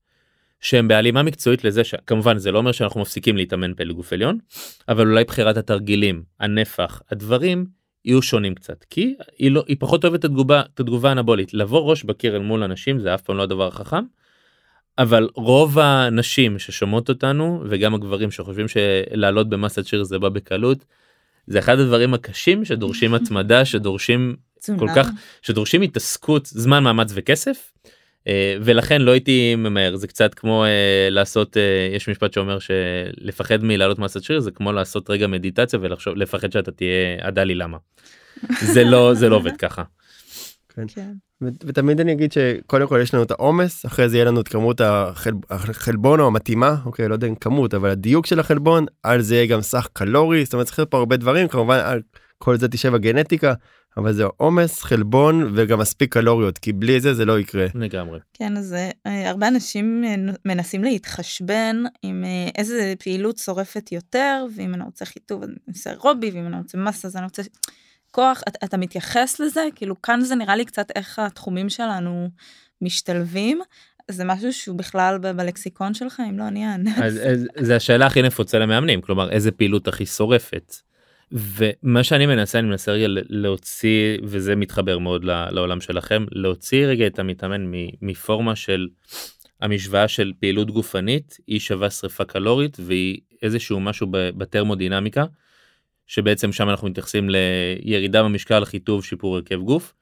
[0.62, 4.38] שהם בהלימה מקצועית לזה שכמובן זה לא אומר שאנחנו מפסיקים להתאמן פלג גוף עליון
[4.90, 7.66] אבל אולי בחירת התרגילים הנפח הדברים
[8.06, 11.90] יהיו שונים קצת כי היא לא היא פחות אוהבת את התגובה את התגובה האנבולית לבוא
[11.92, 14.04] ראש בקיר אל מול אנשים זה אף פעם לא הדבר החכם.
[15.00, 20.86] אבל רוב הנשים ששומעות אותנו וגם הגברים שחושבים שלעלות במסת שיר זה בא בקלות.
[21.48, 24.36] זה אחד הדברים הקשים שדורשים התמדה שדורשים
[24.80, 25.08] כל כך
[25.42, 27.72] שדורשים התעסקות זמן מאמץ וכסף.
[28.28, 33.64] אה, ולכן לא הייתי ממהר זה קצת כמו uh, לעשות uh, יש משפט שאומר שלפחד
[33.64, 37.78] מלעלות מסת שריר זה כמו לעשות רגע מדיטציה ולחשוב לפחד שאתה תהיה עדה למה.
[38.62, 39.84] זה לא זה לא עובד ככה.
[40.76, 40.88] כן.
[40.88, 41.12] כן.
[41.42, 44.82] ותמיד אני אגיד שקודם כל יש לנו את העומס אחרי זה יהיה לנו את כמות
[44.82, 45.32] החל...
[45.50, 49.46] החלבון או המתאימה אוקיי לא יודע אם כמות אבל הדיוק של החלבון על זה יהיה
[49.46, 52.02] גם סך קלורי זאת אומרת צריך להיות פה הרבה דברים כמובן על
[52.38, 53.54] כל זה תשב הגנטיקה
[53.98, 58.58] אבל זה עומס חלבון וגם מספיק קלוריות כי בלי זה זה לא יקרה לגמרי כן
[58.58, 60.04] אז אה, הרבה אנשים
[60.46, 66.32] מנסים להתחשבן עם אה, איזה פעילות שורפת יותר ואם אני רוצה חיטוב אני עושה רובי
[66.32, 67.42] ואם אני רוצה מסה אז אני רוצה
[68.12, 72.30] כוח אתה, אתה מתייחס לזה כאילו כאן זה נראה לי קצת איך התחומים שלנו
[72.82, 73.60] משתלבים
[74.12, 77.06] זה משהו שהוא בכלל בלקסיקון שלך אם לא אני אענה.
[77.06, 80.76] אז, אז זה השאלה הכי נפוצה למאמנים כלומר איזה פעילות הכי שורפת.
[81.32, 87.20] ומה שאני מנסה אני מנסה רגע להוציא וזה מתחבר מאוד לעולם שלכם להוציא רגע את
[87.20, 88.88] המתאמן מפורמה של
[89.62, 95.26] המשוואה של פעילות גופנית היא שווה שריפה קלורית והיא איזשהו משהו בטרמודינמיקה
[96.10, 99.94] שבעצם שם אנחנו מתייחסים לירידה במשקל חיטוב שיפור הרכב גוף.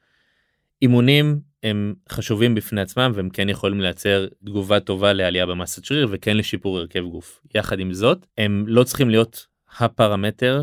[0.82, 6.36] אימונים הם חשובים בפני עצמם והם כן יכולים לייצר תגובה טובה לעלייה במסת שריר וכן
[6.36, 7.40] לשיפור הרכב גוף.
[7.54, 9.46] יחד עם זאת הם לא צריכים להיות
[9.78, 10.62] הפרמטר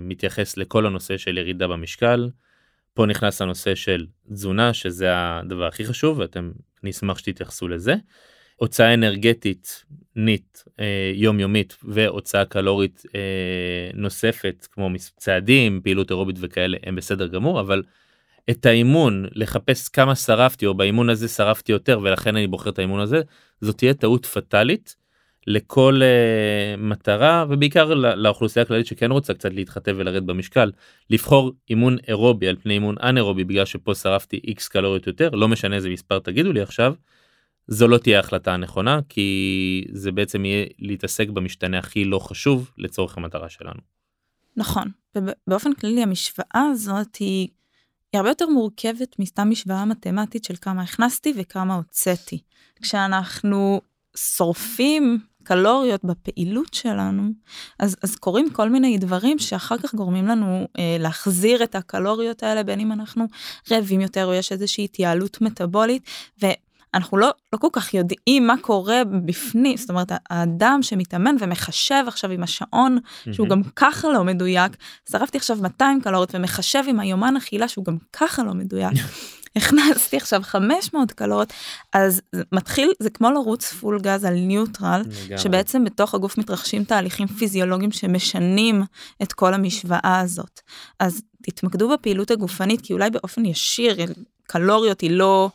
[0.00, 2.30] שמתייחס לכל הנושא של ירידה במשקל.
[2.94, 6.50] פה נכנס הנושא של תזונה שזה הדבר הכי חשוב ואתם
[6.82, 7.94] נשמח שתתייחסו לזה.
[8.58, 9.84] הוצאה אנרגטית
[10.16, 17.60] נית אה, יומיומית והוצאה קלורית אה, נוספת כמו צעדים פעילות אירובית וכאלה הם בסדר גמור
[17.60, 17.82] אבל
[18.50, 23.00] את האימון לחפש כמה שרפתי או באימון הזה שרפתי יותר ולכן אני בוחר את האימון
[23.00, 23.22] הזה
[23.60, 24.96] זאת תהיה טעות פטאלית
[25.46, 30.70] לכל uh, מטרה ובעיקר לאוכלוסייה הכללית שכן רוצה קצת להתחתב ולרד במשקל
[31.10, 35.76] לבחור אימון אירובי על פני אימון אנאירובי בגלל שפה שרפתי איקס קלוריות יותר לא משנה
[35.76, 36.94] איזה מספר תגידו לי עכשיו.
[37.68, 43.16] זו לא תהיה החלטה הנכונה כי זה בעצם יהיה להתעסק במשתנה הכי לא חשוב לצורך
[43.16, 43.80] המטרה שלנו.
[44.56, 47.48] נכון ובאופן כללי המשוואה הזאת היא,
[48.12, 52.42] היא הרבה יותר מורכבת מסתם משוואה מתמטית של כמה הכנסתי וכמה הוצאתי.
[52.82, 53.80] כשאנחנו
[54.16, 57.22] שורפים קלוריות בפעילות שלנו,
[57.78, 62.62] אז, אז קורים כל מיני דברים שאחר כך גורמים לנו אה, להחזיר את הקלוריות האלה,
[62.62, 63.24] בין אם אנחנו
[63.70, 66.02] רעבים יותר או יש איזושהי התייעלות מטבולית,
[66.94, 72.30] ואנחנו לא, לא כל כך יודעים מה קורה בפנים, זאת אומרת, האדם שמתאמן ומחשב עכשיו
[72.30, 73.32] עם השעון, mm-hmm.
[73.32, 74.76] שהוא גם ככה לא מדויק,
[75.10, 78.92] שרפתי עכשיו 200 קלוריות ומחשב עם היומן אכילה שהוא גם ככה לא מדויק.
[79.56, 81.52] הכנסתי עכשיו 500 קלוריות
[81.92, 82.20] אז
[82.52, 85.02] מתחיל זה כמו לרוץ פול גז על ניוטרל
[85.36, 88.82] שבעצם בתוך הגוף מתרחשים תהליכים פיזיולוגיים שמשנים
[89.22, 90.60] את כל המשוואה הזאת
[91.00, 93.96] אז תתמקדו בפעילות הגופנית כי אולי באופן ישיר
[94.46, 95.50] קלוריות היא לא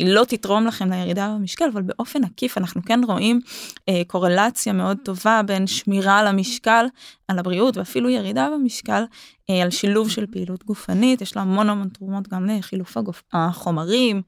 [0.00, 3.40] היא לא תתרום לכם לירידה במשקל, אבל באופן עקיף אנחנו כן רואים
[3.88, 6.86] אה, קורלציה מאוד טובה בין שמירה על המשקל,
[7.28, 9.02] על הבריאות ואפילו ירידה במשקל,
[9.50, 14.22] אה, על שילוב של פעילות גופנית, יש לה המון המון תרומות גם לחילוף הגוף, החומרים,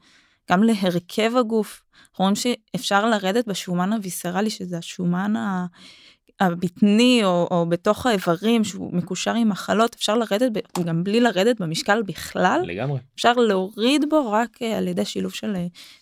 [0.50, 1.82] גם להרכב הגוף.
[2.10, 5.66] אנחנו רואים שאפשר לרדת בשומן הוויסרלי, שזה השומן ה...
[6.40, 11.60] הבטני או, או בתוך האיברים שהוא מקושר עם מחלות אפשר לרדת ב, גם בלי לרדת
[11.60, 12.60] במשקל בכלל.
[12.66, 12.98] לגמרי.
[13.14, 15.58] אפשר להוריד בו רק uh, על ידי שילוב של uh,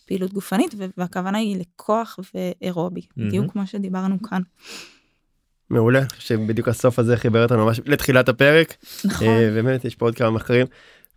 [0.06, 3.26] פעילות גופנית והכוונה היא לכוח ואירובי mm-hmm.
[3.26, 4.42] בדיוק כמו שדיברנו כאן.
[5.70, 8.76] מעולה שבדיוק הסוף הזה חיבר אותנו ממש לתחילת הפרק.
[9.04, 9.26] נכון.
[9.26, 10.66] uh, באמת יש פה עוד כמה מחקרים.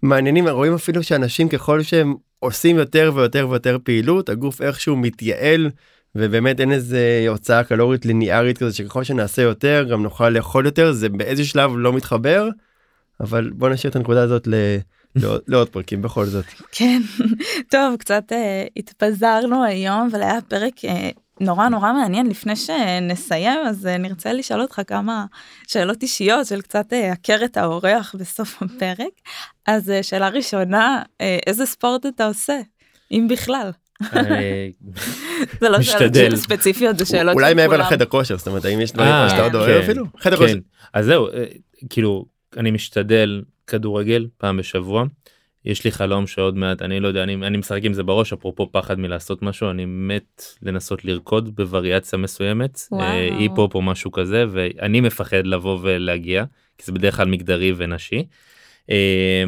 [0.02, 5.70] מעניינים רואים אפילו שאנשים ככל שהם עושים יותר ויותר ויותר פעילות הגוף איכשהו מתייעל
[6.16, 11.10] ובאמת אין איזה הוצאה קלורית ליניארית כזה שככל שנעשה יותר גם נוכל לאכול יותר זה
[11.10, 12.50] באיזה שלב לא מתחבר
[13.20, 14.54] אבל בוא נשאיר את הנקודה הזאת ל...
[15.48, 16.46] לעוד פרקים בכל זאת.
[16.72, 17.02] כן
[17.72, 20.90] טוב קצת uh, התפזרנו היום אבל היה פרק uh,
[21.40, 25.26] נורא נורא מעניין לפני שנסיים אז uh, נרצה לשאול אותך כמה
[25.68, 29.14] שאלות אישיות של קצת הכר uh, את האורח בסוף הפרק
[29.68, 32.60] אז uh, שאלה ראשונה uh, איזה ספורט אתה עושה
[33.12, 33.72] אם בכלל.
[35.62, 39.10] זה לא שאלות ספציפיות זה שאלות אולי מעבר לחדר כושר זאת אומרת האם יש דברים
[39.10, 40.58] אה, שאתה עוד אוהב כן, אפילו חדר כושר.
[40.94, 41.46] אז זהו אה,
[41.90, 42.26] כאילו
[42.58, 45.04] אני משתדל כדורגל פעם בשבוע
[45.66, 48.70] יש לי חלום שעוד מעט אני לא יודע אני, אני משחק עם זה בראש אפרופו
[48.72, 53.04] פחד מלעשות משהו אני מת לנסות לרקוד בווריאציה מסוימת וואו.
[53.40, 56.44] היפ-הופ או משהו כזה ואני מפחד לבוא ולהגיע
[56.78, 58.26] כי זה בדרך כלל מגדרי ונשי.
[58.90, 59.44] אה,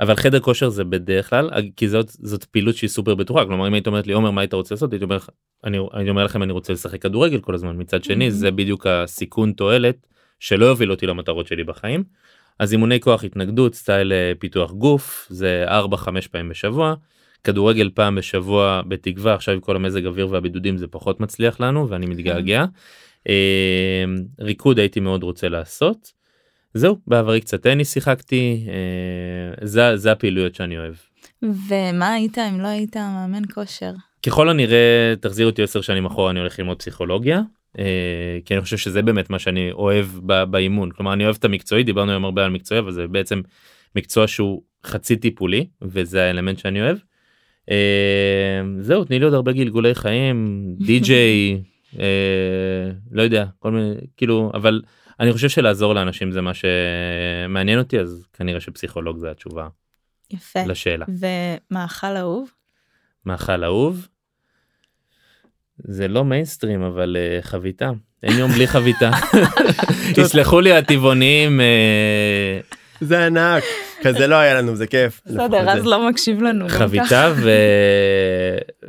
[0.00, 3.74] אבל חדר כושר זה בדרך כלל כי זאת זאת פעילות שהיא סופר בטוחה כלומר אם
[3.74, 5.18] היית אומרת לי עומר מה היית רוצה לעשות הייתי אומר
[5.64, 8.30] אני, אני אומר לכם אני רוצה לשחק כדורגל כל הזמן מצד שני Mhm.
[8.30, 10.06] זה בדיוק הסיכון תועלת
[10.40, 12.04] שלא יוביל אותי למטרות שלי בחיים.
[12.58, 16.94] אז אימוני כוח התנגדות סטייל אה, פיתוח גוף זה 4-5 פעמים בשבוע.
[17.44, 22.06] כדורגל פעם בשבוע בתקווה עכשיו עם כל המזג אוויר והבידודים זה פחות מצליח לנו ואני
[22.06, 22.64] מתגעגע.
[23.28, 24.04] אה,
[24.40, 26.17] ריקוד הייתי מאוד רוצה לעשות.
[26.78, 30.94] זהו בעברי קצת טניס שיחקתי אה, זה זה הפעילויות שאני אוהב.
[31.42, 33.92] ומה היית אם לא היית מאמן כושר?
[34.26, 37.40] ככל הנראה תחזיר אותי 10 שנים אחורה אני הולך ללמוד פסיכולוגיה.
[37.78, 37.84] אה,
[38.44, 41.82] כי אני חושב שזה באמת מה שאני אוהב ב- באימון כלומר אני אוהב את המקצועי
[41.82, 43.40] דיברנו היום הרבה על מקצועי אבל זה בעצם
[43.96, 46.96] מקצוע שהוא חצי טיפולי וזה האלמנט שאני אוהב.
[47.70, 51.60] אה, זהו תני לי עוד הרבה גלגולי חיים די.ג'יי
[52.00, 54.82] אה, לא יודע כל מיני כאילו אבל
[55.20, 59.68] אני חושב שלעזור לאנשים זה מה שמעניין אותי אז כנראה שפסיכולוג זה התשובה
[60.30, 60.64] יפה.
[60.66, 61.06] לשאלה.
[61.08, 62.50] ומאכל אהוב?
[63.26, 64.08] מאכל אהוב.
[65.78, 67.90] זה לא מיינסטרים אבל uh, חביתה
[68.22, 69.10] אין יום בלי חביתה
[70.20, 73.64] יסלחו לי הטבעונים uh, זה ענק.
[74.02, 75.20] כזה לא היה לנו זה כיף.
[75.26, 75.86] בסדר, אז.
[75.86, 76.68] לא מקשיב לנו.
[76.68, 77.50] חביתה ו...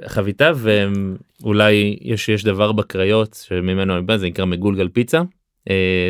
[0.07, 5.21] חביתה ואולי יש יש דבר בקריות שממנו אני בא זה נקרא מגולגל פיצה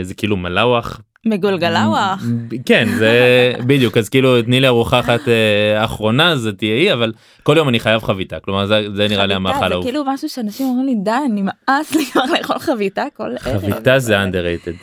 [0.03, 2.23] זה כאילו מלאווח מגולגלאווח.
[2.65, 3.11] כן זה
[3.67, 7.11] בדיוק אז כאילו תני לי ארוחה אחת אה, אחרונה זה תהיה היא אבל
[7.43, 9.84] כל יום אני חייב חביתה כלומר זה, זה נראה לי המאכל זה האהוב.
[9.84, 11.11] כאילו משהו שאנשים אומרים לי די
[11.41, 13.61] נמאס לי כבר לאכול חביתה כל ערב.
[13.61, 14.73] חביתה זה underrated.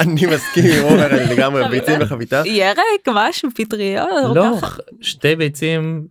[0.00, 2.42] אני מסכים עם עומר לגמרי ביצים וחביתה.
[2.46, 2.76] ירק
[3.14, 4.08] משהו פטריות.
[4.34, 4.46] לא,
[5.00, 6.06] שתי ביצים.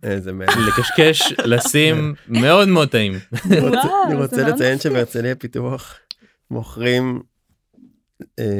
[0.68, 3.12] לקשקש, לשים, מאוד מאוד טעים.
[3.50, 3.60] אני
[4.14, 4.78] רוצה- זה לציין.
[4.78, 5.94] שבהרצליה פיתוח
[6.50, 7.35] מוכרים אה,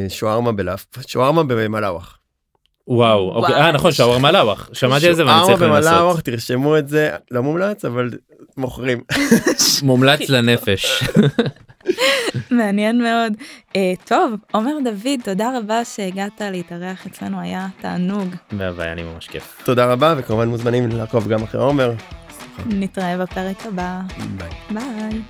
[0.08, 2.18] שווארמה בלאף שווארמה במלאווח.
[2.88, 3.54] וואו, אוקיי.
[3.54, 6.24] אה נכון, שווארמה לאווח, שמעתי על זה ואני צריך שווארמה במלאווח לנסות.
[6.24, 8.10] תרשמו את זה לא מומלץ אבל
[8.56, 9.00] מוכרים.
[9.82, 11.02] מומלץ לנפש.
[12.50, 13.32] מעניין מאוד.
[13.76, 18.28] אה, טוב, עומר דוד, תודה רבה שהגעת להתארח אצלנו, היה תענוג.
[18.52, 19.62] בהוויה, אני ממש כיף.
[19.64, 21.92] תודה רבה וכמובן מוזמנים לעקוב גם אחרי עומר.
[22.66, 24.00] נתראה בפרק הבא.
[24.36, 24.50] ביי.
[24.70, 25.22] ביי.